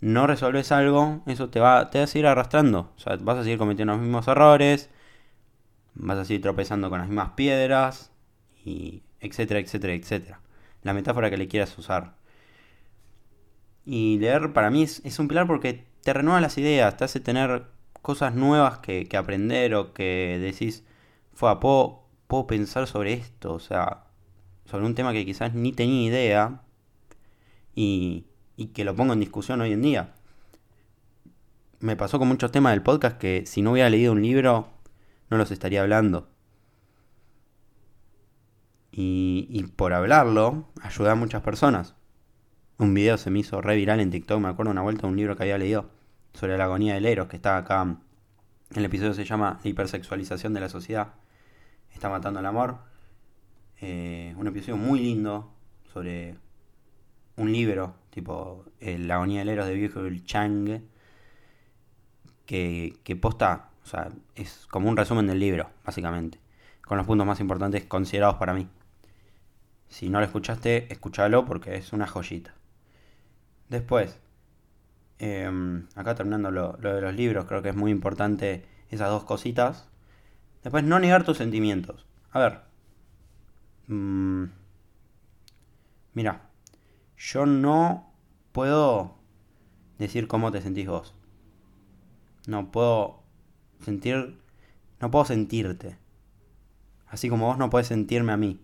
no 0.00 0.26
resolves 0.26 0.72
algo, 0.72 1.22
eso 1.26 1.50
te 1.50 1.60
va, 1.60 1.90
te 1.90 1.98
va 1.98 2.04
a 2.04 2.06
seguir 2.06 2.26
arrastrando. 2.26 2.92
O 2.96 3.00
sea, 3.00 3.16
vas 3.16 3.38
a 3.38 3.42
seguir 3.44 3.58
cometiendo 3.58 3.94
los 3.94 4.02
mismos 4.02 4.28
errores, 4.28 4.90
vas 5.94 6.18
a 6.18 6.24
seguir 6.24 6.42
tropezando 6.42 6.90
con 6.90 6.98
las 6.98 7.08
mismas 7.08 7.30
piedras, 7.32 8.10
y 8.64 9.02
etcétera, 9.20 9.60
etcétera, 9.60 9.94
etcétera. 9.94 10.40
La 10.82 10.94
metáfora 10.94 11.30
que 11.30 11.36
le 11.36 11.48
quieras 11.48 11.76
usar. 11.78 12.14
Y 13.84 14.18
leer 14.18 14.52
para 14.52 14.70
mí 14.70 14.82
es, 14.82 15.18
un 15.18 15.28
pilar 15.28 15.46
porque 15.46 15.86
te 16.02 16.12
renueva 16.12 16.40
las 16.40 16.58
ideas, 16.58 16.96
te 16.96 17.04
hace 17.04 17.20
tener 17.20 17.66
cosas 18.02 18.34
nuevas 18.34 18.78
que, 18.78 19.08
aprender 19.16 19.74
o 19.74 19.92
que 19.94 20.38
decís, 20.40 20.84
fue 21.32 21.58
puedo, 21.60 22.04
puedo 22.26 22.46
pensar 22.46 22.86
sobre 22.86 23.14
esto, 23.14 23.54
o 23.54 23.60
sea, 23.60 24.04
sobre 24.66 24.86
un 24.86 24.94
tema 24.94 25.12
que 25.12 25.26
quizás 25.26 25.54
ni 25.54 25.72
tenía 25.72 26.08
idea 26.08 26.62
y, 27.74 28.26
y 28.56 28.68
que 28.68 28.84
lo 28.84 28.94
pongo 28.94 29.12
en 29.12 29.20
discusión 29.20 29.60
hoy 29.60 29.72
en 29.72 29.82
día. 29.82 30.14
Me 31.80 31.96
pasó 31.96 32.18
con 32.18 32.28
muchos 32.28 32.52
temas 32.52 32.72
del 32.72 32.82
podcast 32.82 33.18
que 33.18 33.44
si 33.46 33.62
no 33.62 33.72
hubiera 33.72 33.90
leído 33.90 34.12
un 34.12 34.22
libro 34.22 34.68
no 35.30 35.36
los 35.36 35.50
estaría 35.50 35.82
hablando. 35.82 36.28
Y, 38.90 39.46
y 39.50 39.64
por 39.64 39.92
hablarlo 39.92 40.68
ayudé 40.80 41.10
a 41.10 41.14
muchas 41.14 41.42
personas. 41.42 41.94
Un 42.78 42.94
video 42.94 43.18
se 43.18 43.30
me 43.30 43.40
hizo 43.40 43.60
re 43.60 43.76
viral 43.76 44.00
en 44.00 44.10
TikTok, 44.10 44.40
me 44.40 44.48
acuerdo 44.48 44.72
una 44.72 44.82
vuelta 44.82 45.02
de 45.02 45.08
un 45.08 45.16
libro 45.16 45.36
que 45.36 45.42
había 45.44 45.58
leído 45.58 45.90
sobre 46.32 46.56
la 46.56 46.64
agonía 46.64 46.94
del 46.94 47.06
Eros, 47.06 47.28
que 47.28 47.36
está 47.36 47.56
acá. 47.56 47.98
El 48.74 48.84
episodio 48.84 49.14
se 49.14 49.24
llama 49.24 49.60
Hipersexualización 49.62 50.54
de 50.54 50.60
la 50.60 50.68
sociedad 50.68 51.14
está 51.94 52.08
matando 52.08 52.40
el 52.40 52.46
amor. 52.46 52.78
Eh, 53.80 54.34
un 54.36 54.46
episodio 54.46 54.76
muy 54.76 55.00
lindo 55.00 55.52
sobre 55.92 56.36
un 57.36 57.52
libro, 57.52 57.94
tipo 58.14 58.64
La 58.80 59.16
agonía 59.16 59.40
del 59.40 59.48
Eros 59.48 59.66
de 59.66 59.74
Viejo 59.74 60.00
Chang, 60.24 60.82
que, 62.46 62.96
que 63.02 63.16
posta, 63.16 63.70
o 63.82 63.86
sea, 63.86 64.10
es 64.34 64.66
como 64.70 64.88
un 64.88 64.96
resumen 64.96 65.26
del 65.26 65.40
libro, 65.40 65.70
básicamente, 65.84 66.38
con 66.82 66.96
los 66.96 67.06
puntos 67.06 67.26
más 67.26 67.40
importantes 67.40 67.84
considerados 67.84 68.36
para 68.36 68.54
mí. 68.54 68.68
Si 69.88 70.08
no 70.08 70.20
lo 70.20 70.26
escuchaste, 70.26 70.92
escúchalo 70.92 71.44
porque 71.44 71.76
es 71.76 71.92
una 71.92 72.06
joyita. 72.06 72.54
Después, 73.68 74.18
em, 75.18 75.86
acá 75.96 76.14
terminando 76.14 76.50
lo, 76.50 76.76
lo 76.80 76.94
de 76.94 77.00
los 77.00 77.14
libros, 77.14 77.46
creo 77.46 77.62
que 77.62 77.70
es 77.70 77.76
muy 77.76 77.90
importante 77.90 78.64
esas 78.90 79.10
dos 79.10 79.24
cositas 79.24 79.88
Después, 80.64 80.82
no 80.82 80.98
negar 80.98 81.24
tus 81.24 81.36
sentimientos. 81.36 82.06
A 82.32 82.40
ver. 82.40 82.60
Mm, 83.86 84.44
mira, 86.14 86.40
yo 87.16 87.46
no 87.46 88.12
puedo 88.52 89.18
decir 89.98 90.26
cómo 90.28 90.52
te 90.52 90.60
sentís 90.60 90.86
vos. 90.86 91.14
No 92.46 92.70
puedo 92.70 93.22
sentir... 93.80 94.40
No 95.00 95.10
puedo 95.10 95.24
sentirte. 95.24 95.98
Así 97.06 97.28
como 97.28 97.46
vos 97.46 97.58
no 97.58 97.70
puedes 97.70 97.88
sentirme 97.88 98.32
a 98.32 98.36
mí. 98.36 98.60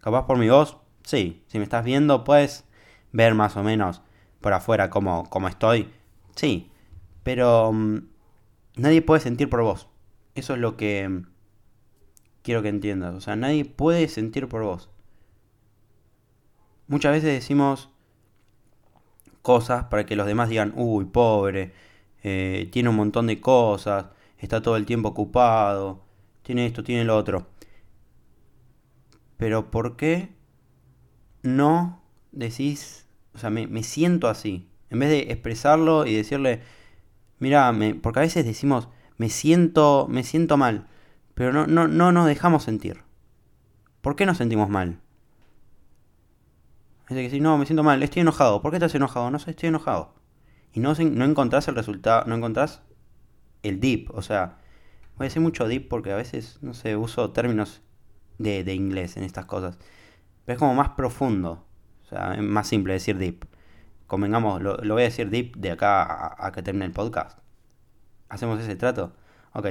Capaz 0.00 0.26
por 0.26 0.38
mi 0.38 0.48
voz, 0.48 0.78
sí. 1.02 1.42
Si 1.48 1.58
me 1.58 1.64
estás 1.64 1.84
viendo, 1.84 2.24
puedes 2.24 2.64
ver 3.12 3.34
más 3.34 3.56
o 3.56 3.62
menos 3.62 4.02
por 4.40 4.52
afuera 4.52 4.90
cómo, 4.90 5.28
cómo 5.28 5.48
estoy. 5.48 5.90
Sí. 6.36 6.70
Pero 7.22 7.72
mm, 7.72 7.98
nadie 8.76 9.02
puede 9.02 9.20
sentir 9.20 9.50
por 9.50 9.62
vos. 9.62 9.88
Eso 10.34 10.54
es 10.54 10.60
lo 10.60 10.76
que 10.76 11.08
mm, 11.08 11.26
quiero 12.42 12.62
que 12.62 12.68
entiendas. 12.68 13.14
O 13.14 13.20
sea, 13.20 13.36
nadie 13.36 13.64
puede 13.64 14.08
sentir 14.08 14.48
por 14.48 14.62
vos. 14.62 14.88
Muchas 16.88 17.12
veces 17.12 17.34
decimos 17.34 17.90
cosas 19.42 19.84
para 19.84 20.06
que 20.06 20.16
los 20.16 20.26
demás 20.26 20.48
digan, 20.48 20.72
uy, 20.74 21.04
pobre, 21.04 21.72
eh, 22.22 22.68
tiene 22.72 22.88
un 22.88 22.96
montón 22.96 23.26
de 23.26 23.40
cosas, 23.40 24.06
está 24.38 24.62
todo 24.62 24.76
el 24.76 24.86
tiempo 24.86 25.08
ocupado, 25.08 26.02
tiene 26.42 26.64
esto, 26.66 26.82
tiene 26.82 27.04
lo 27.04 27.16
otro. 27.16 27.46
Pero 29.36 29.70
¿por 29.70 29.96
qué 29.96 30.30
no 31.42 32.02
decís, 32.32 33.06
o 33.34 33.38
sea, 33.38 33.50
me, 33.50 33.82
siento 33.82 34.28
así? 34.28 34.68
En 34.88 34.98
vez 34.98 35.10
de 35.10 35.32
expresarlo 35.32 36.06
y 36.06 36.14
decirle, 36.14 36.62
mira, 37.38 37.70
porque 38.02 38.20
a 38.20 38.22
veces 38.22 38.46
decimos, 38.46 38.88
me 39.18 39.28
siento, 39.28 40.06
me 40.08 40.24
siento 40.24 40.56
mal, 40.56 40.88
pero 41.34 41.52
no, 41.52 41.66
no, 41.66 41.86
no 41.86 42.12
nos 42.12 42.26
dejamos 42.26 42.64
sentir. 42.64 43.02
¿Por 44.00 44.16
qué 44.16 44.24
nos 44.24 44.38
sentimos 44.38 44.70
mal? 44.70 45.00
Es 47.08 47.16
que 47.16 47.30
si 47.30 47.40
no, 47.40 47.56
me 47.56 47.64
siento 47.66 47.82
mal, 47.82 48.02
estoy 48.02 48.20
enojado. 48.20 48.60
¿Por 48.60 48.70
qué 48.70 48.76
estás 48.76 48.94
enojado? 48.94 49.30
No 49.30 49.38
sé, 49.38 49.50
estoy 49.50 49.68
enojado. 49.70 50.14
Y 50.72 50.80
no, 50.80 50.94
no 50.94 51.24
encontrás 51.24 51.66
el 51.68 51.74
resultado, 51.74 52.24
no 52.26 52.34
encontrás 52.34 52.82
el 53.62 53.80
deep. 53.80 54.10
O 54.14 54.22
sea, 54.22 54.58
voy 55.16 55.24
a 55.24 55.28
decir 55.28 55.40
mucho 55.42 55.66
deep 55.66 55.88
porque 55.88 56.12
a 56.12 56.16
veces, 56.16 56.58
no 56.60 56.74
sé, 56.74 56.96
uso 56.96 57.30
términos 57.30 57.82
de, 58.38 58.62
de 58.64 58.74
inglés 58.74 59.16
en 59.16 59.24
estas 59.24 59.46
cosas. 59.46 59.78
Pero 60.44 60.54
es 60.56 60.58
como 60.58 60.74
más 60.74 60.90
profundo. 60.90 61.64
O 62.04 62.06
sea, 62.08 62.34
es 62.34 62.42
más 62.42 62.68
simple 62.68 62.92
decir 62.92 63.16
deep. 63.16 63.46
Convengamos, 64.06 64.60
lo, 64.62 64.76
lo 64.76 64.94
voy 64.94 65.02
a 65.02 65.06
decir 65.06 65.30
deep 65.30 65.56
de 65.56 65.70
acá 65.72 66.02
a, 66.02 66.46
a 66.46 66.52
que 66.52 66.62
termine 66.62 66.84
el 66.86 66.92
podcast. 66.92 67.38
¿Hacemos 68.28 68.60
ese 68.60 68.76
trato? 68.76 69.14
Ok. 69.54 69.66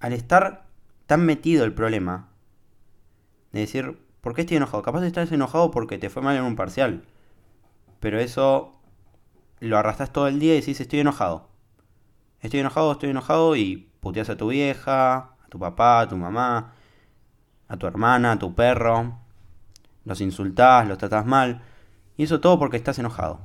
Al 0.00 0.12
estar 0.12 0.66
tan 1.06 1.24
metido 1.26 1.64
el 1.64 1.74
problema, 1.74 2.30
De 3.52 3.60
decir, 3.60 3.98
¿por 4.22 4.34
qué 4.34 4.42
estoy 4.42 4.56
enojado? 4.56 4.82
Capaz 4.82 5.02
estás 5.02 5.30
enojado 5.32 5.70
porque 5.70 5.98
te 5.98 6.08
fue 6.08 6.22
mal 6.22 6.36
en 6.36 6.44
un 6.44 6.56
parcial. 6.56 7.04
Pero 8.00 8.18
eso 8.18 8.80
lo 9.60 9.76
arrastras 9.76 10.12
todo 10.12 10.28
el 10.28 10.38
día 10.38 10.54
y 10.54 10.60
decís, 10.60 10.80
estoy 10.80 11.00
enojado. 11.00 11.48
Estoy 12.40 12.60
enojado, 12.60 12.92
estoy 12.92 13.10
enojado 13.10 13.56
y 13.56 13.90
puteas 14.00 14.30
a 14.30 14.36
tu 14.36 14.48
vieja, 14.48 15.16
a 15.44 15.48
tu 15.50 15.58
papá, 15.58 16.00
a 16.00 16.08
tu 16.08 16.16
mamá, 16.16 16.72
a 17.68 17.76
tu 17.76 17.86
hermana, 17.86 18.32
a 18.32 18.38
tu 18.38 18.54
perro. 18.54 19.18
Los 20.04 20.20
insultás, 20.20 20.88
los 20.88 20.98
tratás 20.98 21.26
mal. 21.26 21.62
Y 22.16 22.24
eso 22.24 22.40
todo 22.40 22.58
porque 22.58 22.76
estás 22.76 22.98
enojado. 22.98 23.40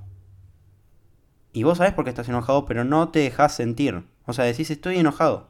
Y 1.53 1.63
vos 1.63 1.79
sabés 1.79 1.93
por 1.93 2.03
qué 2.03 2.11
estás 2.11 2.29
enojado, 2.29 2.65
pero 2.65 2.83
no 2.83 3.09
te 3.09 3.19
dejas 3.19 3.55
sentir. 3.55 4.07
O 4.25 4.33
sea, 4.33 4.45
decís, 4.45 4.69
estoy 4.69 4.97
enojado. 4.97 5.47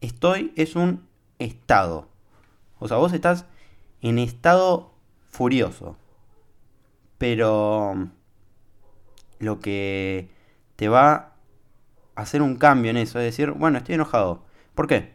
Estoy 0.00 0.52
es 0.56 0.74
un 0.74 1.06
estado. 1.38 2.08
O 2.78 2.88
sea, 2.88 2.96
vos 2.96 3.12
estás 3.12 3.46
en 4.02 4.18
estado 4.18 4.92
furioso. 5.30 5.96
Pero 7.18 8.10
lo 9.38 9.60
que 9.60 10.28
te 10.76 10.88
va 10.88 11.32
a 12.14 12.22
hacer 12.22 12.42
un 12.42 12.56
cambio 12.56 12.90
en 12.90 12.96
eso 12.96 13.18
es 13.18 13.24
decir, 13.24 13.52
bueno, 13.52 13.78
estoy 13.78 13.94
enojado. 13.94 14.44
¿Por 14.74 14.86
qué? 14.86 15.14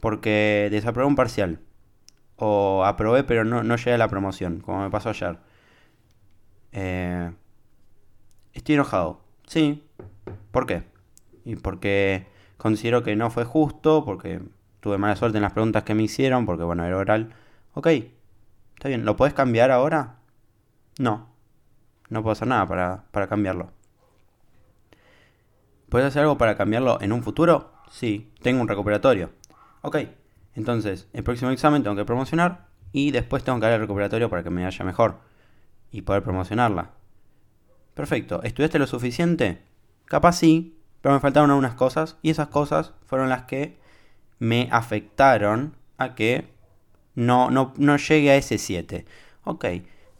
Porque 0.00 0.68
desaprobé 0.70 1.06
un 1.06 1.16
parcial. 1.16 1.60
O 2.36 2.84
aprobé 2.84 3.24
pero 3.24 3.44
no, 3.44 3.62
no 3.62 3.76
llegué 3.76 3.94
a 3.94 3.98
la 3.98 4.08
promoción, 4.08 4.60
como 4.60 4.82
me 4.82 4.90
pasó 4.90 5.10
ayer. 5.10 5.38
Eh, 6.72 7.32
estoy 8.52 8.74
enojado. 8.74 9.20
Sí. 9.46 9.82
¿Por 10.50 10.66
qué? 10.66 10.82
Y 11.44 11.56
porque 11.56 12.26
considero 12.56 13.02
que 13.02 13.16
no 13.16 13.30
fue 13.30 13.44
justo, 13.44 14.04
porque 14.04 14.40
tuve 14.80 14.98
mala 14.98 15.16
suerte 15.16 15.38
en 15.38 15.42
las 15.42 15.52
preguntas 15.52 15.84
que 15.84 15.94
me 15.94 16.02
hicieron, 16.02 16.46
porque 16.46 16.64
bueno, 16.64 16.84
era 16.84 16.96
oral. 16.96 17.34
Ok, 17.76 17.88
está 17.88 18.88
bien. 18.88 19.04
¿Lo 19.04 19.16
puedes 19.16 19.34
cambiar 19.34 19.70
ahora? 19.70 20.16
No. 20.98 21.28
No 22.08 22.22
puedo 22.22 22.32
hacer 22.32 22.48
nada 22.48 22.66
para, 22.66 23.04
para 23.10 23.26
cambiarlo. 23.26 23.70
¿Puedes 25.90 26.08
hacer 26.08 26.22
algo 26.22 26.38
para 26.38 26.56
cambiarlo 26.56 26.98
en 27.02 27.12
un 27.12 27.22
futuro? 27.22 27.74
Sí, 27.90 28.32
tengo 28.40 28.62
un 28.62 28.68
recuperatorio. 28.68 29.30
Ok, 29.82 29.98
entonces 30.54 31.06
el 31.12 31.22
próximo 31.22 31.50
examen 31.50 31.82
tengo 31.82 31.96
que 31.96 32.06
promocionar 32.06 32.68
y 32.92 33.10
después 33.10 33.44
tengo 33.44 33.58
que 33.58 33.66
dar 33.66 33.74
el 33.74 33.80
recuperatorio 33.80 34.30
para 34.30 34.42
que 34.42 34.48
me 34.48 34.64
vaya 34.64 34.82
mejor 34.82 35.20
y 35.90 36.00
poder 36.00 36.22
promocionarla. 36.22 36.92
Perfecto, 37.92 38.42
¿estudiaste 38.42 38.78
lo 38.78 38.86
suficiente? 38.86 39.62
Capaz 40.06 40.32
sí, 40.32 40.78
pero 41.02 41.14
me 41.14 41.20
faltaron 41.20 41.50
algunas 41.50 41.74
cosas 41.74 42.16
y 42.22 42.30
esas 42.30 42.48
cosas 42.48 42.94
fueron 43.04 43.28
las 43.28 43.42
que 43.42 43.78
me 44.38 44.70
afectaron 44.72 45.76
a 45.98 46.14
que 46.14 46.55
no, 47.16 47.50
no, 47.50 47.74
no 47.76 47.96
llegue 47.96 48.30
a 48.30 48.36
ese 48.36 48.58
7. 48.58 49.04
Ok, 49.44 49.66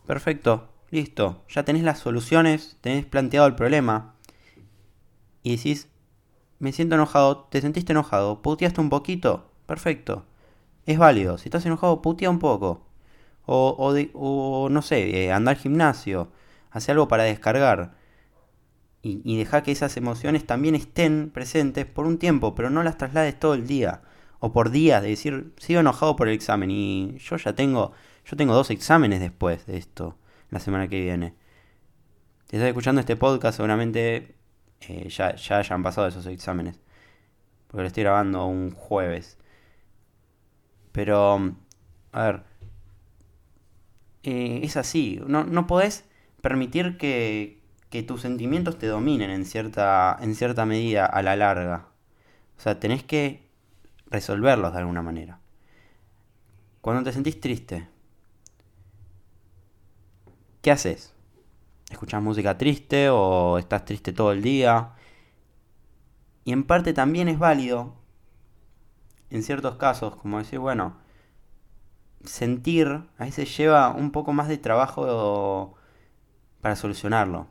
perfecto, 0.07 0.69
listo, 0.91 1.45
ya 1.49 1.65
tenés 1.65 1.85
las 1.85 2.01
soluciones, 2.01 2.77
tenés 2.81 3.07
planteado 3.07 3.47
el 3.47 3.55
problema 3.55 4.15
y 5.43 5.57
decís, 5.57 5.89
me 6.59 6.73
siento 6.73 6.97
enojado, 6.97 7.45
te 7.51 7.61
sentiste 7.61 7.93
enojado, 7.93 8.43
puteaste 8.43 8.81
un 8.81 8.91
poquito, 8.91 9.51
perfecto, 9.67 10.25
es 10.87 10.99
válido, 10.99 11.39
si 11.39 11.49
estás 11.49 11.67
enojado, 11.67 12.03
putea 12.03 12.31
un 12.31 12.39
poco. 12.39 12.87
O, 13.47 13.77
o, 14.15 14.69
no 14.71 14.83
sé, 14.83 15.25
eh, 15.25 15.33
anda 15.33 15.53
al 15.53 15.57
gimnasio, 15.59 16.31
hace 16.71 16.93
algo 16.93 17.09
para 17.09 17.25
descargar. 17.25 17.95
Y, 19.03 19.21
y 19.25 19.37
deja 19.39 19.63
que 19.63 19.73
esas 19.73 19.97
emociones 19.97 20.47
también 20.47 20.75
estén 20.75 21.31
presentes 21.33 21.87
por 21.87 22.07
un 22.07 22.19
tiempo, 22.19 22.55
pero 22.55 22.71
no 22.71 22.83
las 22.83 22.99
traslades 22.99 23.39
todo 23.39 23.55
el 23.55 23.67
día. 23.67 24.03
O 24.39 24.53
por 24.53 24.71
días, 24.71 25.03
de 25.03 25.09
decir, 25.09 25.53
sigo 25.59 25.81
enojado 25.81 26.17
por 26.17 26.29
el 26.29 26.35
examen. 26.35 26.71
Y 26.71 27.19
yo 27.19 27.37
ya 27.37 27.55
tengo, 27.55 27.93
yo 28.25 28.37
tengo 28.37 28.55
dos 28.55 28.71
exámenes 28.71 29.21
después 29.21 29.67
de 29.67 29.79
esto, 29.79 30.17
la 30.51 30.61
semana 30.61 30.89
que 30.89 31.01
viene. 31.01 31.35
Si 32.49 32.57
estás 32.57 32.69
escuchando 32.69 33.01
este 33.01 33.17
podcast, 33.17 33.57
seguramente 33.57 34.37
eh, 34.81 35.09
ya, 35.09 35.35
ya 35.35 35.59
hayan 35.59 35.83
pasado 35.83 36.07
esos 36.07 36.27
exámenes. 36.27 36.79
Porque 37.67 37.83
lo 37.83 37.87
estoy 37.89 38.05
grabando 38.05 38.47
un 38.47 38.71
jueves. 38.71 39.39
Pero, 40.93 41.55
a 42.13 42.23
ver, 42.23 42.43
eh, 44.23 44.61
es 44.63 44.77
así. 44.77 45.21
No, 45.27 45.45
no 45.45 45.67
podés 45.67 46.05
permitir 46.41 46.97
que, 46.99 47.63
que 47.91 48.03
tus 48.03 48.21
sentimientos 48.23 48.79
te 48.79 48.87
dominen 48.87 49.31
en 49.31 49.45
cierta, 49.45 50.17
en 50.21 50.35
cierta 50.35 50.67
medida 50.67 51.07
a 51.07 51.23
la 51.23 51.37
larga. 51.37 51.89
O 52.59 52.61
sea, 52.61 52.81
tenés 52.81 53.03
que 53.03 53.46
resolverlos 54.11 54.73
de 54.73 54.79
alguna 54.79 55.03
manera. 55.03 55.41
Cuando 56.81 57.03
te 57.03 57.13
sentís 57.13 57.41
triste, 57.41 57.89
¿qué 60.63 60.71
haces? 60.71 61.15
¿Escuchás 61.91 62.23
música 62.23 62.59
triste 62.59 63.11
o 63.11 63.59
estás 63.59 63.85
triste 63.85 64.13
todo 64.13 64.33
el 64.33 64.43
día? 64.43 64.93
Y 66.45 66.53
en 66.53 66.65
parte 66.65 66.93
también 66.93 67.29
es 67.29 67.39
válido, 67.39 67.95
en 69.31 69.43
ciertos 69.43 69.77
casos, 69.77 70.17
como 70.17 70.39
decir, 70.39 70.59
bueno, 70.59 70.97
sentir 72.25 72.89
a 73.19 73.25
veces 73.25 73.57
lleva 73.57 73.91
un 73.91 74.11
poco 74.11 74.33
más 74.33 74.49
de 74.49 74.59
trabajo 74.59 75.75
para 76.61 76.77
solucionarlo. 76.77 77.49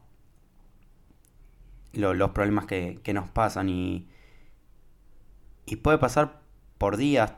Lo, 1.94 2.13
los 2.13 2.32
problemas 2.32 2.65
que, 2.65 3.00
que, 3.04 3.13
nos 3.13 3.30
pasan 3.30 3.70
y, 3.70 4.10
y 5.65 5.78
puede 5.78 5.98
pasar 5.98 6.41
por 6.78 6.98
días 6.98 7.34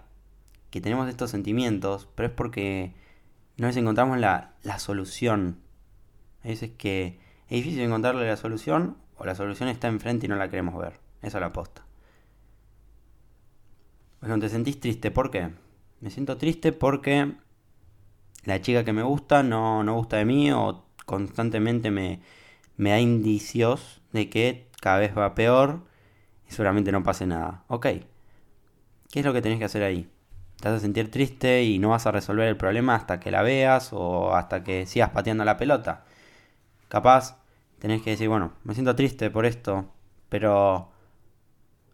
que 0.69 0.81
tenemos 0.81 1.07
estos 1.09 1.31
sentimientos, 1.31 2.07
pero 2.15 2.27
es 2.27 2.33
porque 2.33 2.93
no 3.57 3.67
les 3.67 3.77
encontramos 3.77 4.17
la, 4.19 4.53
la 4.63 4.79
solución. 4.79 5.59
A 6.43 6.49
veces 6.49 6.71
que 6.77 7.19
es 7.49 7.63
difícil 7.63 7.81
encontrarle 7.81 8.27
la 8.27 8.37
solución 8.37 8.97
o 9.17 9.25
la 9.25 9.35
solución 9.35 9.69
está 9.69 9.87
enfrente 9.87 10.25
y 10.25 10.29
no 10.29 10.35
la 10.35 10.49
queremos 10.49 10.77
ver. 10.77 10.99
Esa 11.21 11.37
es 11.37 11.41
la 11.41 11.47
aposta. 11.47 11.85
Bueno, 14.21 14.39
te 14.39 14.49
sentís 14.49 14.79
triste, 14.79 15.11
¿por 15.11 15.31
qué? 15.31 15.51
Me 16.01 16.09
siento 16.09 16.37
triste 16.37 16.71
porque 16.71 17.33
la 18.43 18.61
chica 18.61 18.83
que 18.83 18.93
me 18.93 19.03
gusta 19.03 19.43
no, 19.43 19.83
no 19.83 19.95
gusta 19.95 20.17
de 20.17 20.25
mí 20.25 20.51
o 20.51 20.85
constantemente 21.05 21.91
me, 21.91 22.21
me 22.75 22.91
da 22.91 22.99
indicios 22.99 24.01
de 24.11 24.29
que 24.29 24.69
cada 24.81 24.99
vez 24.99 25.17
va 25.17 25.35
peor 25.35 25.81
y 26.47 26.51
seguramente 26.51 26.91
no 26.91 27.03
pase 27.03 27.25
nada. 27.25 27.63
Ok, 27.67 27.87
¿qué 29.11 29.19
es 29.19 29.25
lo 29.25 29.33
que 29.33 29.41
tenés 29.41 29.59
que 29.59 29.65
hacer 29.65 29.83
ahí? 29.83 30.09
Te 30.59 30.69
vas 30.69 30.77
a 30.77 30.81
sentir 30.81 31.11
triste 31.11 31.63
y 31.63 31.79
no 31.79 31.89
vas 31.89 32.07
a 32.07 32.11
resolver 32.11 32.47
el 32.47 32.57
problema 32.57 32.95
hasta 32.95 33.19
que 33.19 33.31
la 33.31 33.43
veas 33.43 33.89
o 33.93 34.35
hasta 34.35 34.63
que 34.63 34.85
sigas 34.85 35.11
pateando 35.11 35.45
la 35.45 35.57
pelota. 35.57 36.05
Capaz 36.89 37.37
tenés 37.79 38.01
que 38.01 38.11
decir, 38.11 38.29
bueno, 38.29 38.53
me 38.63 38.73
siento 38.73 38.95
triste 38.95 39.29
por 39.29 39.45
esto, 39.45 39.91
pero, 40.29 40.75
o 40.75 40.89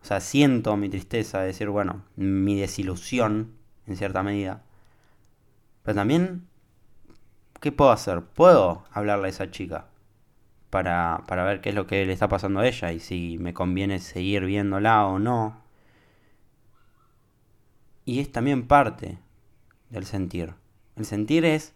sea, 0.02 0.20
siento 0.20 0.78
mi 0.78 0.90
tristeza, 0.90 1.42
de 1.42 1.48
decir, 1.48 1.70
bueno, 1.70 2.04
mi 2.16 2.60
desilusión 2.60 3.54
en 3.88 3.98
cierta 3.98 4.24
medida. 4.24 4.64
Pero 5.84 5.96
también, 5.96 6.48
¿qué 7.60 7.72
puedo 7.72 7.92
hacer? 7.92 8.22
Puedo 8.22 8.86
hablarle 8.92 9.28
a 9.28 9.30
esa 9.30 9.52
chica 9.52 9.88
para, 10.70 11.24
para 11.28 11.44
ver 11.44 11.62
qué 11.62 11.70
es 11.70 11.76
lo 11.76 11.88
que 11.88 12.06
le 12.06 12.14
está 12.14 12.30
pasando 12.30 12.62
a 12.62 12.68
ella 12.68 12.92
y 12.92 13.00
si 13.00 13.38
me 13.40 13.54
conviene 13.54 14.00
seguir 14.00 14.46
viéndola 14.46 15.06
o 15.06 15.20
no. 15.20 15.63
Y 18.06 18.20
es 18.20 18.32
también 18.32 18.68
parte 18.68 19.18
del 19.90 20.06
sentir. 20.06 20.54
El 20.96 21.06
sentir 21.06 21.46
es 21.46 21.74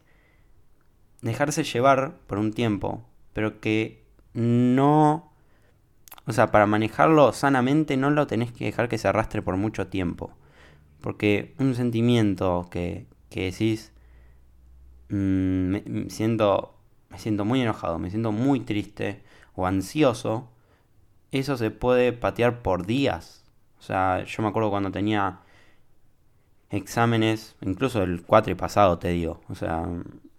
dejarse 1.21 1.63
llevar 1.63 2.17
por 2.27 2.37
un 2.37 2.53
tiempo, 2.53 3.05
pero 3.33 3.59
que 3.59 4.03
no... 4.33 5.31
O 6.25 6.33
sea, 6.33 6.51
para 6.51 6.65
manejarlo 6.65 7.31
sanamente 7.31 7.95
no 7.95 8.09
lo 8.09 8.27
tenés 8.27 8.51
que 8.51 8.65
dejar 8.65 8.89
que 8.89 8.97
se 8.97 9.07
arrastre 9.07 9.41
por 9.41 9.55
mucho 9.55 9.87
tiempo. 9.87 10.31
Porque 10.99 11.55
un 11.57 11.73
sentimiento 11.73 12.67
que, 12.69 13.07
que 13.29 13.45
decís, 13.45 13.93
mmm, 15.09 15.15
me, 15.15 16.09
siento, 16.09 16.75
me 17.09 17.19
siento 17.19 17.45
muy 17.45 17.61
enojado, 17.61 17.97
me 17.99 18.09
siento 18.09 18.31
muy 18.31 18.59
triste 18.61 19.23
o 19.55 19.65
ansioso, 19.65 20.49
eso 21.31 21.57
se 21.57 21.71
puede 21.71 22.13
patear 22.13 22.61
por 22.61 22.85
días. 22.85 23.45
O 23.79 23.81
sea, 23.81 24.23
yo 24.25 24.43
me 24.43 24.49
acuerdo 24.49 24.69
cuando 24.69 24.91
tenía 24.91 25.39
exámenes, 26.69 27.55
incluso 27.61 28.03
el 28.03 28.23
cuatri 28.23 28.55
pasado 28.55 28.99
te 28.99 29.09
digo, 29.09 29.41
o 29.49 29.55
sea, 29.55 29.87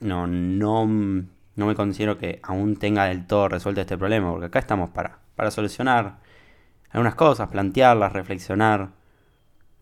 no, 0.01 0.27
no, 0.27 0.87
no 0.87 1.67
me 1.67 1.75
considero 1.75 2.19
que 2.19 2.41
aún 2.43 2.77
tenga 2.77 3.05
del 3.07 3.27
todo 3.27 3.49
resuelto 3.49 3.81
este 3.81 3.99
problema, 3.99 4.31
porque 4.31 4.47
acá 4.47 4.59
estamos 4.59 4.91
para, 4.91 5.19
para 5.37 5.51
solucionar 5.51 6.19
algunas 6.91 7.15
cosas, 7.15 7.49
plantearlas, 7.49 8.13
reflexionar. 8.13 8.91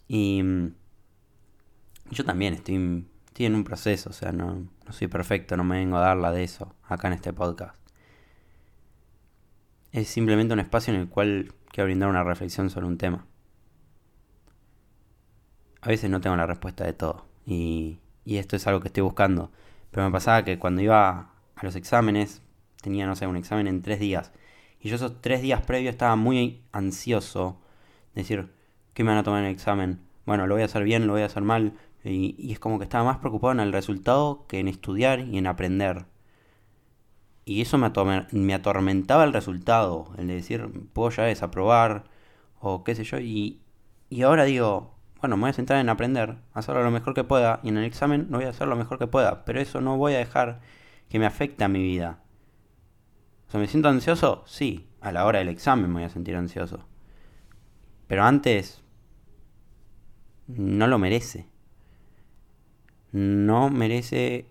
Y 0.09 0.43
yo 2.11 2.25
también 2.25 2.55
estoy, 2.55 3.07
estoy 3.27 3.47
en 3.47 3.55
un 3.55 3.65
proceso, 3.65 4.11
o 4.11 4.13
sea, 4.13 4.33
no, 4.33 4.67
no 4.87 4.93
soy 4.93 5.09
perfecto, 5.09 5.57
no 5.57 5.65
me 5.65 5.79
vengo 5.79 5.97
a 5.97 6.01
darla 6.01 6.33
de 6.33 6.45
eso 6.45 6.75
acá 6.85 7.09
en 7.09 7.15
este 7.15 7.33
podcast. 7.33 7.77
Es 9.93 10.09
simplemente 10.09 10.55
un 10.55 10.61
espacio 10.61 10.93
en 10.93 11.01
el 11.01 11.09
cual 11.09 11.53
quiero 11.71 11.87
brindar 11.87 12.09
una 12.09 12.23
reflexión 12.23 12.71
sobre 12.71 12.87
un 12.87 12.99
tema. 12.99 13.27
A 15.87 15.89
veces 15.91 16.11
no 16.11 16.21
tengo 16.21 16.35
la 16.35 16.47
respuesta 16.47 16.85
de 16.85 16.95
todo 16.95 17.27
y 17.47 18.01
esto 18.27 18.57
es 18.57 18.67
algo 18.67 18.81
que 18.81 18.89
estoy 18.89 19.05
buscando. 19.05 19.53
Pero 19.93 20.05
me 20.05 20.11
pasaba 20.11 20.45
que 20.45 20.59
cuando 20.59 20.83
iba 20.83 21.31
a 21.55 21.65
los 21.65 21.77
exámenes, 21.77 22.43
tenía, 22.83 23.07
no 23.07 23.15
sé, 23.15 23.29
un 23.29 23.37
examen 23.37 23.69
en 23.69 23.83
tres 23.83 24.01
días. 24.01 24.33
Y 24.81 24.89
yo 24.89 24.97
esos 24.97 25.21
tres 25.21 25.43
días 25.43 25.63
previos 25.63 25.93
estaba 25.93 26.17
muy 26.17 26.65
ansioso. 26.73 27.61
De 28.17 28.23
decir, 28.23 28.53
¿qué 28.95 29.05
me 29.05 29.11
van 29.11 29.19
a 29.19 29.23
tomar 29.23 29.43
en 29.43 29.47
el 29.47 29.53
examen? 29.53 30.01
Bueno, 30.25 30.49
lo 30.49 30.57
voy 30.57 30.63
a 30.63 30.65
hacer 30.65 30.83
bien, 30.83 31.07
lo 31.07 31.13
voy 31.13 31.23
a 31.23 31.27
hacer 31.27 31.45
mal. 31.45 31.75
Y, 32.03 32.51
es 32.53 32.59
como 32.59 32.79
que 32.79 32.85
estaba 32.85 33.05
más 33.05 33.19
preocupado 33.19 33.53
en 33.53 33.61
el 33.61 33.73
resultado 33.73 34.45
que 34.49 34.59
en 34.59 34.67
estudiar 34.67 35.21
y 35.21 35.39
en 35.39 35.47
aprender. 35.47 36.07
Y 37.45 37.63
eso 37.63 37.79
me, 37.79 37.93
me 38.33 38.55
atormentaba 38.55 39.23
el 39.23 39.33
resultado. 39.33 40.13
El 40.19 40.27
de 40.27 40.35
decir, 40.35 40.69
puedo 40.93 41.11
ya 41.11 41.23
desaprobar 41.23 42.07
o 42.59 42.83
qué 42.83 42.97
sé 42.97 43.05
yo. 43.05 43.21
Y 43.21 43.61
ahora 44.23 44.43
digo, 44.45 44.96
bueno, 45.21 45.37
me 45.37 45.43
voy 45.43 45.51
a 45.51 45.55
centrar 45.55 45.81
en 45.81 45.89
aprender, 45.89 46.37
hacerlo 46.53 46.83
lo 46.83 46.91
mejor 46.91 47.15
que 47.15 47.25
pueda 47.25 47.61
y 47.63 47.69
en 47.69 47.79
el 47.79 47.85
examen 47.85 48.27
no 48.31 48.39
voy 48.39 48.47
a 48.47 48.51
hacer 48.51 48.69
lo 48.69 48.77
mejor 48.77 48.99
que 48.99 49.07
pueda, 49.07 49.45
pero 49.45 49.61
eso 49.61 49.81
no 49.81 49.97
voy 49.97 50.15
a 50.15 50.19
dejar 50.19 50.61
que 51.09 51.19
me 51.19 51.27
afecte 51.27 51.65
a 51.65 51.69
mi 51.69 51.83
vida. 51.83 52.21
O 53.53 53.59
¿me 53.59 53.69
siento 53.69 53.89
ansioso? 53.89 54.43
Sí, 54.47 54.87
a 55.01 55.13
la 55.13 55.25
hora 55.25 55.39
del 55.39 55.49
examen 55.49 55.89
me 55.89 55.95
voy 55.95 56.05
a 56.05 56.11
sentir 56.11 56.37
ansioso. 56.37 56.85
Pero 58.07 58.25
antes 58.25 58.83
no 60.47 60.87
lo 60.87 60.99
merece. 60.99 61.49
No 63.13 63.71
merece 63.71 64.47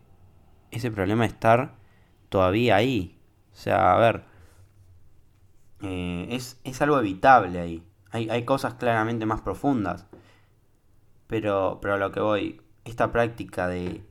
ese 0.72 0.90
problema 0.90 1.24
de 1.24 1.30
estar 1.30 1.76
todavía 2.30 2.78
ahí. 2.78 3.20
O 3.54 3.56
sea, 3.56 3.94
a 3.94 3.98
ver, 4.00 4.24
eh, 5.82 6.28
es, 6.32 6.60
es, 6.64 6.82
algo 6.82 7.00
evitable 7.00 7.60
ahí. 7.60 7.84
Hay, 8.12 8.30
hay 8.30 8.44
cosas 8.44 8.74
claramente 8.74 9.26
más 9.26 9.42
profundas. 9.42 10.08
Pero, 11.28 11.80
pero 11.82 11.96
a 11.96 11.98
lo 11.98 12.12
que 12.12 12.20
voy, 12.20 12.62
esta 12.84 13.12
práctica 13.12 13.68
de 13.68 14.04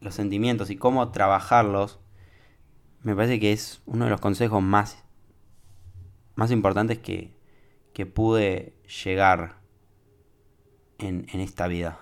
los 0.00 0.14
sentimientos 0.14 0.70
y 0.70 0.76
cómo 0.76 1.10
trabajarlos, 1.12 2.00
me 3.02 3.14
parece 3.14 3.40
que 3.40 3.52
es 3.52 3.82
uno 3.86 4.04
de 4.04 4.10
los 4.10 4.20
consejos 4.20 4.62
más, 4.62 5.04
más 6.34 6.50
importantes 6.50 6.98
que, 6.98 7.32
que 7.92 8.06
pude 8.06 8.74
llegar 9.04 9.60
en, 10.98 11.26
en 11.32 11.40
esta 11.40 11.66
vida. 11.66 11.98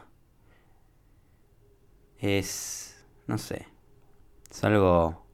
Es, 2.18 3.04
no 3.26 3.38
sé, 3.38 3.66
es 4.50 4.64
algo, 4.64 5.24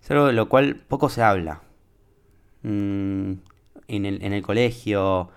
es 0.00 0.10
algo 0.10 0.26
de 0.26 0.32
lo 0.32 0.48
cual 0.48 0.76
poco 0.76 1.08
se 1.08 1.22
habla. 1.22 1.62
Mm, 2.62 3.34
en, 3.88 4.04
el, 4.04 4.22
en 4.22 4.32
el 4.32 4.42
colegio 4.42 5.30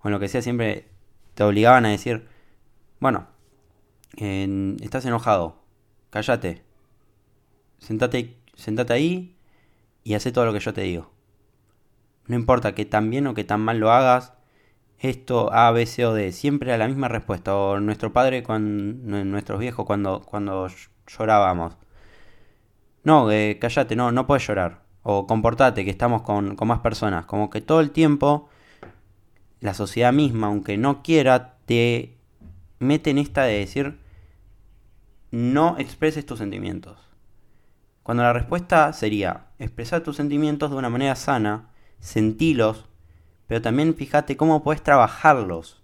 o 0.00 0.04
en 0.04 0.10
lo 0.10 0.20
que 0.20 0.28
sea, 0.28 0.42
siempre 0.42 0.88
te 1.38 1.44
obligaban 1.44 1.86
a 1.86 1.90
decir, 1.90 2.26
bueno, 2.98 3.28
estás 4.16 5.04
enojado, 5.04 5.62
cállate, 6.10 6.64
sentate, 7.78 8.40
sentate 8.54 8.92
ahí 8.92 9.36
y 10.02 10.14
haz 10.14 10.24
todo 10.32 10.46
lo 10.46 10.52
que 10.52 10.58
yo 10.58 10.72
te 10.74 10.80
digo. 10.80 11.12
No 12.26 12.34
importa 12.34 12.74
que 12.74 12.86
tan 12.86 13.08
bien 13.08 13.28
o 13.28 13.34
que 13.34 13.44
tan 13.44 13.60
mal 13.60 13.78
lo 13.78 13.92
hagas, 13.92 14.32
esto 14.98 15.52
A, 15.52 15.70
B, 15.70 15.86
C 15.86 16.06
o 16.06 16.12
D, 16.12 16.32
siempre 16.32 16.72
a 16.72 16.76
la 16.76 16.88
misma 16.88 17.06
respuesta. 17.06 17.54
O 17.54 17.78
nuestro 17.78 18.12
padre, 18.12 18.42
cuando, 18.42 19.24
nuestros 19.24 19.60
viejos, 19.60 19.86
cuando, 19.86 20.22
cuando 20.22 20.66
llorábamos. 21.06 21.76
No, 23.04 23.30
eh, 23.30 23.58
cállate, 23.60 23.94
no, 23.94 24.10
no 24.10 24.26
puedes 24.26 24.44
llorar. 24.44 24.82
O 25.04 25.28
comportate, 25.28 25.84
que 25.84 25.90
estamos 25.92 26.22
con, 26.22 26.56
con 26.56 26.66
más 26.66 26.80
personas. 26.80 27.26
Como 27.26 27.48
que 27.48 27.60
todo 27.60 27.78
el 27.78 27.92
tiempo 27.92 28.48
la 29.60 29.74
sociedad 29.74 30.12
misma, 30.12 30.48
aunque 30.48 30.76
no 30.76 31.02
quiera, 31.02 31.56
te 31.66 32.16
mete 32.78 33.10
en 33.10 33.18
esta 33.18 33.42
de 33.42 33.58
decir, 33.58 33.98
no 35.30 35.76
expreses 35.78 36.24
tus 36.24 36.38
sentimientos. 36.38 36.98
Cuando 38.02 38.22
la 38.22 38.32
respuesta 38.32 38.92
sería, 38.92 39.48
expresar 39.58 40.02
tus 40.02 40.16
sentimientos 40.16 40.70
de 40.70 40.76
una 40.76 40.88
manera 40.88 41.14
sana, 41.14 41.70
sentilos, 41.98 42.88
pero 43.46 43.60
también 43.60 43.94
fíjate 43.94 44.36
cómo 44.36 44.62
puedes 44.62 44.82
trabajarlos 44.82 45.82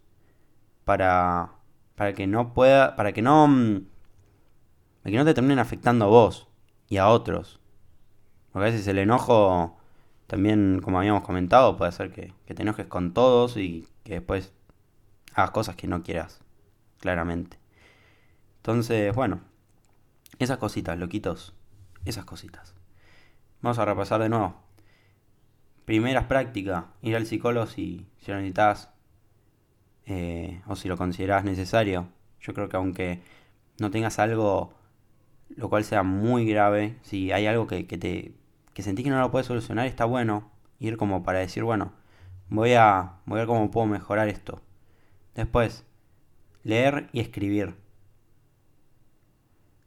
para, 0.84 1.52
para 1.96 2.12
que 2.14 2.26
no 2.26 2.54
pueda, 2.54 2.96
para 2.96 3.12
que 3.12 3.22
no, 3.22 3.48
mm, 3.48 3.86
para 5.02 5.10
que 5.10 5.18
no 5.18 5.24
te 5.24 5.34
terminen 5.34 5.58
afectando 5.58 6.06
a 6.06 6.08
vos 6.08 6.48
y 6.88 6.96
a 6.96 7.08
otros. 7.08 7.60
Porque 8.52 8.68
a 8.68 8.70
veces 8.70 8.86
el 8.86 8.98
enojo 8.98 9.76
también, 10.34 10.80
como 10.82 10.98
habíamos 10.98 11.22
comentado, 11.22 11.76
puede 11.76 11.92
ser 11.92 12.10
que, 12.10 12.32
te 12.52 12.62
enojes 12.62 12.86
con 12.86 13.14
todos 13.14 13.56
y 13.56 13.86
que 14.02 14.14
después 14.14 14.52
hagas 15.32 15.52
cosas 15.52 15.76
que 15.76 15.86
no 15.86 16.02
quieras, 16.02 16.40
claramente. 16.98 17.56
Entonces, 18.56 19.14
bueno, 19.14 19.42
esas 20.40 20.58
cositas, 20.58 20.98
loquitos, 20.98 21.54
esas 22.04 22.24
cositas. 22.24 22.74
Vamos 23.62 23.78
a 23.78 23.84
repasar 23.84 24.20
de 24.22 24.28
nuevo. 24.28 24.56
Primeras 25.84 26.24
prácticas, 26.24 26.86
ir 27.00 27.14
al 27.14 27.26
psicólogo 27.26 27.68
si, 27.68 28.04
si 28.18 28.32
lo 28.32 28.38
necesitas 28.38 28.90
eh, 30.04 30.62
o 30.66 30.74
si 30.74 30.88
lo 30.88 30.96
consideras 30.96 31.44
necesario. 31.44 32.08
Yo 32.40 32.54
creo 32.54 32.68
que 32.68 32.76
aunque 32.76 33.22
no 33.78 33.92
tengas 33.92 34.18
algo 34.18 34.74
lo 35.50 35.68
cual 35.68 35.84
sea 35.84 36.02
muy 36.02 36.44
grave, 36.44 36.96
si 37.02 37.30
hay 37.30 37.46
algo 37.46 37.68
que, 37.68 37.86
que 37.86 37.98
te 37.98 38.34
que 38.74 38.82
sentís 38.82 39.04
que 39.04 39.10
no 39.10 39.20
lo 39.20 39.30
puedes 39.30 39.46
solucionar, 39.46 39.86
está 39.86 40.04
bueno 40.04 40.50
ir 40.78 40.96
como 40.96 41.22
para 41.22 41.38
decir, 41.38 41.62
bueno, 41.62 41.92
voy 42.50 42.74
a, 42.74 43.20
voy 43.24 43.38
a 43.38 43.40
ver 43.40 43.46
cómo 43.46 43.70
puedo 43.70 43.86
mejorar 43.86 44.28
esto. 44.28 44.60
Después, 45.34 45.84
leer 46.62 47.08
y 47.12 47.20
escribir. 47.20 47.76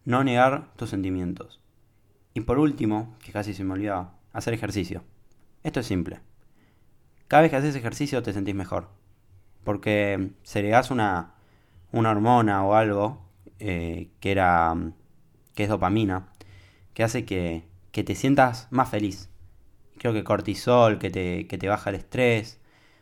No 0.06 0.24
negar 0.24 0.74
tus 0.76 0.90
sentimientos. 0.90 1.62
Y 2.34 2.42
por 2.42 2.60
último, 2.60 3.16
que 3.20 3.32
casi 3.32 3.54
se 3.54 3.64
me 3.64 3.74
olvidaba, 3.74 4.16
hacer 4.32 4.54
ejercicio. 4.54 5.04
Esto 5.64 5.82
es 5.82 5.86
simple. 5.86 6.22
Cada 7.28 7.42
vez 7.42 7.52
que 7.52 7.58
haces 7.58 7.76
ejercicio 7.76 8.24
te 8.24 8.34
sentís 8.34 8.56
mejor. 8.56 8.90
Porque 9.64 10.32
segregás 10.44 10.92
una, 10.92 11.34
una 11.92 12.12
hormona 12.12 12.64
o 12.66 12.74
algo 12.74 13.26
eh, 13.60 14.12
que 14.22 14.32
era 14.32 14.76
que 15.56 15.64
es 15.64 15.70
dopamina, 15.70 16.28
que 16.94 17.04
hace 17.04 17.26
que, 17.26 17.64
que 17.98 18.04
te 18.04 18.14
sientas 18.14 18.68
más 18.70 18.90
feliz. 18.90 19.28
Creo 19.98 20.14
que 20.14 20.24
cortisol, 20.24 21.00
que 21.00 21.10
te, 21.10 21.48
que 21.48 21.58
te 21.58 21.68
baja 21.68 21.90
el 21.90 21.96
estrés. 21.96 22.60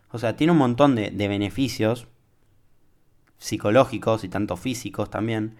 O 0.09 0.19
sea, 0.19 0.37
tiene 0.37 0.53
un 0.53 0.57
montón 0.57 0.95
de, 0.95 1.09
beneficios 1.09 2.07
psicológicos 3.37 4.23
y 4.23 4.29
tanto 4.29 4.55
físicos 4.55 5.09
también, 5.09 5.57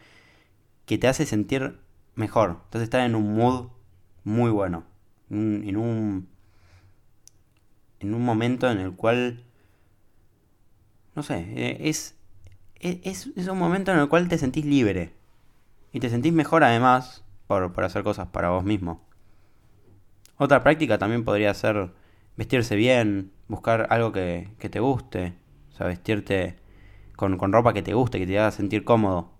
que 0.85 0.97
te 0.97 1.09
hace 1.09 1.25
sentir 1.25 1.77
mejor. 2.15 2.61
Entonces 2.63 2.83
estar 2.83 3.01
en 3.01 3.13
un 3.13 3.35
mood 3.35 3.71
muy 4.23 4.51
bueno. 4.51 4.85
En 5.29 5.75
un, 5.75 6.29
en 7.99 8.13
un 8.13 8.23
momento 8.23 8.71
en 8.71 8.79
el 8.79 8.93
cual, 8.93 9.43
no 11.13 11.23
sé, 11.23 11.39
e, 11.39 11.89
es, 11.89 12.15
e, 12.79 13.01
es, 13.03 13.31
es 13.35 13.49
un 13.49 13.59
momento 13.59 13.91
en 13.91 13.99
el 13.99 14.07
cual 14.07 14.29
te 14.29 14.37
sentís 14.37 14.63
libre. 14.63 15.13
Y 15.91 15.99
te 15.99 16.09
sentís 16.09 16.31
mejor 16.31 16.63
además 16.63 17.25
por, 17.47 17.73
por 17.73 17.83
hacer 17.83 18.01
cosas 18.01 18.29
para 18.29 18.51
vos 18.51 18.63
mismo. 18.63 19.04
Otra 20.37 20.63
práctica 20.63 20.97
también 20.97 21.23
podría 21.23 21.53
ser 21.53 21.91
vestirse 22.35 22.75
bien, 22.75 23.31
buscar 23.47 23.87
algo 23.89 24.11
que, 24.11 24.49
te 24.59 24.79
guste, 24.79 25.33
o 25.69 25.71
sea, 25.71 25.87
vestirte 25.87 26.57
con, 27.15 27.39
ropa 27.53 27.73
que 27.73 27.81
te 27.81 27.93
guste, 27.93 28.19
que 28.19 28.27
te 28.27 28.37
haga 28.37 28.51
sentir 28.51 28.83
cómodo, 28.83 29.31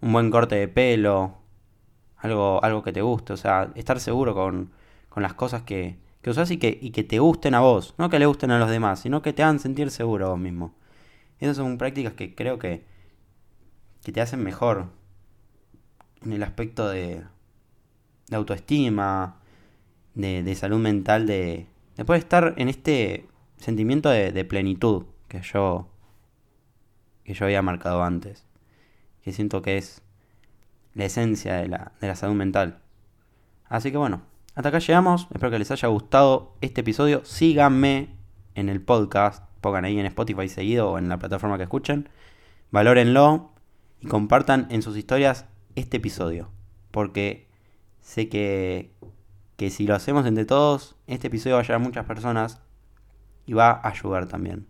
un 0.00 0.12
buen 0.12 0.30
corte 0.30 0.54
de 0.56 0.68
pelo, 0.68 1.38
algo, 2.16 2.62
algo 2.62 2.82
que 2.82 2.92
te 2.92 3.02
guste, 3.02 3.32
o 3.32 3.36
sea, 3.36 3.72
estar 3.74 3.98
seguro 3.98 4.34
con, 4.34 4.70
las 5.16 5.34
cosas 5.34 5.62
que, 5.62 5.98
que 6.22 6.30
usas 6.30 6.50
y 6.52 6.58
que, 6.58 6.78
y 6.80 6.90
que 6.90 7.02
te 7.02 7.18
gusten 7.18 7.54
a 7.54 7.60
vos, 7.60 7.94
no 7.98 8.08
que 8.08 8.18
le 8.20 8.26
gusten 8.26 8.52
a 8.52 8.58
los 8.58 8.70
demás, 8.70 9.00
sino 9.00 9.22
que 9.22 9.32
te 9.32 9.42
hagan 9.42 9.58
sentir 9.58 9.90
seguro 9.90 10.26
a 10.26 10.30
vos 10.30 10.38
mismo. 10.38 10.74
Esas 11.40 11.56
son 11.56 11.78
prácticas 11.78 12.12
que 12.14 12.34
creo 12.36 12.58
que, 12.60 12.84
que 14.04 14.12
te 14.12 14.20
hacen 14.20 14.42
mejor 14.44 14.86
en 16.24 16.32
el 16.32 16.44
aspecto 16.44 16.88
de, 16.88 17.24
de 18.28 18.36
autoestima, 18.36 19.41
de, 20.14 20.54
salud 20.54 20.78
mental, 20.78 21.26
de, 21.26 21.66
de, 21.96 22.16
estar 22.16 22.54
en 22.56 22.68
este 22.68 23.26
sentimiento 23.56 24.10
de, 24.10 24.44
plenitud 24.44 25.04
que 25.28 25.40
yo, 25.42 25.88
que 27.24 27.34
yo 27.34 27.44
había 27.44 27.62
marcado 27.62 28.02
antes. 28.02 28.46
Que 29.22 29.32
siento 29.32 29.62
que 29.62 29.78
es 29.78 30.02
la 30.94 31.04
esencia 31.04 31.54
de 31.56 31.68
la, 31.68 31.92
de 32.00 32.08
la 32.08 32.16
salud 32.16 32.34
mental. 32.34 32.80
Así 33.66 33.90
que 33.90 33.96
bueno, 33.96 34.22
hasta 34.54 34.68
acá 34.68 34.80
llegamos. 34.80 35.28
Espero 35.32 35.50
que 35.50 35.58
les 35.58 35.70
haya 35.70 35.88
gustado 35.88 36.56
este 36.60 36.82
episodio. 36.82 37.24
Síganme 37.24 38.10
en 38.54 38.68
el 38.68 38.82
podcast. 38.82 39.44
Pongan 39.60 39.84
ahí 39.84 39.98
en 39.98 40.06
Spotify 40.06 40.48
seguido 40.48 40.90
o 40.90 40.98
en 40.98 41.08
la 41.08 41.18
plataforma 41.18 41.56
que 41.56 41.62
escuchen. 41.62 42.08
Valórenlo 42.70 43.52
y 44.00 44.08
compartan 44.08 44.66
en 44.70 44.82
sus 44.82 44.96
historias 44.96 45.46
este 45.74 45.98
episodio. 45.98 46.50
Porque 46.90 47.48
sé 48.00 48.28
que, 48.28 48.92
que 49.62 49.70
si 49.70 49.86
lo 49.86 49.94
hacemos 49.94 50.26
entre 50.26 50.44
todos, 50.44 50.96
este 51.06 51.28
episodio 51.28 51.54
va 51.54 51.60
a 51.60 51.62
llegar 51.62 51.76
a 51.76 51.84
muchas 51.84 52.04
personas 52.04 52.60
y 53.46 53.52
va 53.52 53.70
a 53.70 53.90
ayudar 53.90 54.26
también. 54.26 54.66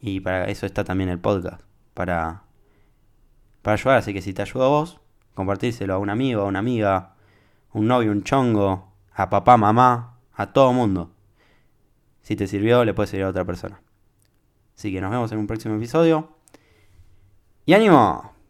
Y 0.00 0.18
para 0.18 0.46
eso 0.46 0.66
está 0.66 0.82
también 0.82 1.08
el 1.08 1.20
podcast, 1.20 1.62
para 1.94 2.42
para 3.62 3.74
ayudar. 3.74 3.98
Así 3.98 4.12
que 4.12 4.20
si 4.20 4.34
te 4.34 4.42
ayuda 4.42 4.66
vos, 4.66 5.00
compartírselo 5.36 5.94
a 5.94 5.98
un 5.98 6.10
amigo, 6.10 6.42
a 6.42 6.46
una 6.46 6.58
amiga, 6.58 7.14
un 7.72 7.86
novio, 7.86 8.10
un 8.10 8.24
chongo, 8.24 8.92
a 9.14 9.30
papá, 9.30 9.56
mamá, 9.56 10.18
a 10.34 10.52
todo 10.52 10.72
mundo. 10.72 11.12
Si 12.22 12.34
te 12.34 12.48
sirvió, 12.48 12.84
le 12.84 12.94
puede 12.94 13.06
servir 13.06 13.26
a 13.26 13.28
otra 13.28 13.44
persona. 13.44 13.82
Así 14.76 14.92
que 14.92 15.00
nos 15.00 15.12
vemos 15.12 15.30
en 15.30 15.38
un 15.38 15.46
próximo 15.46 15.76
episodio. 15.76 16.28
¡Y 17.66 17.74
ánimo! 17.74 18.32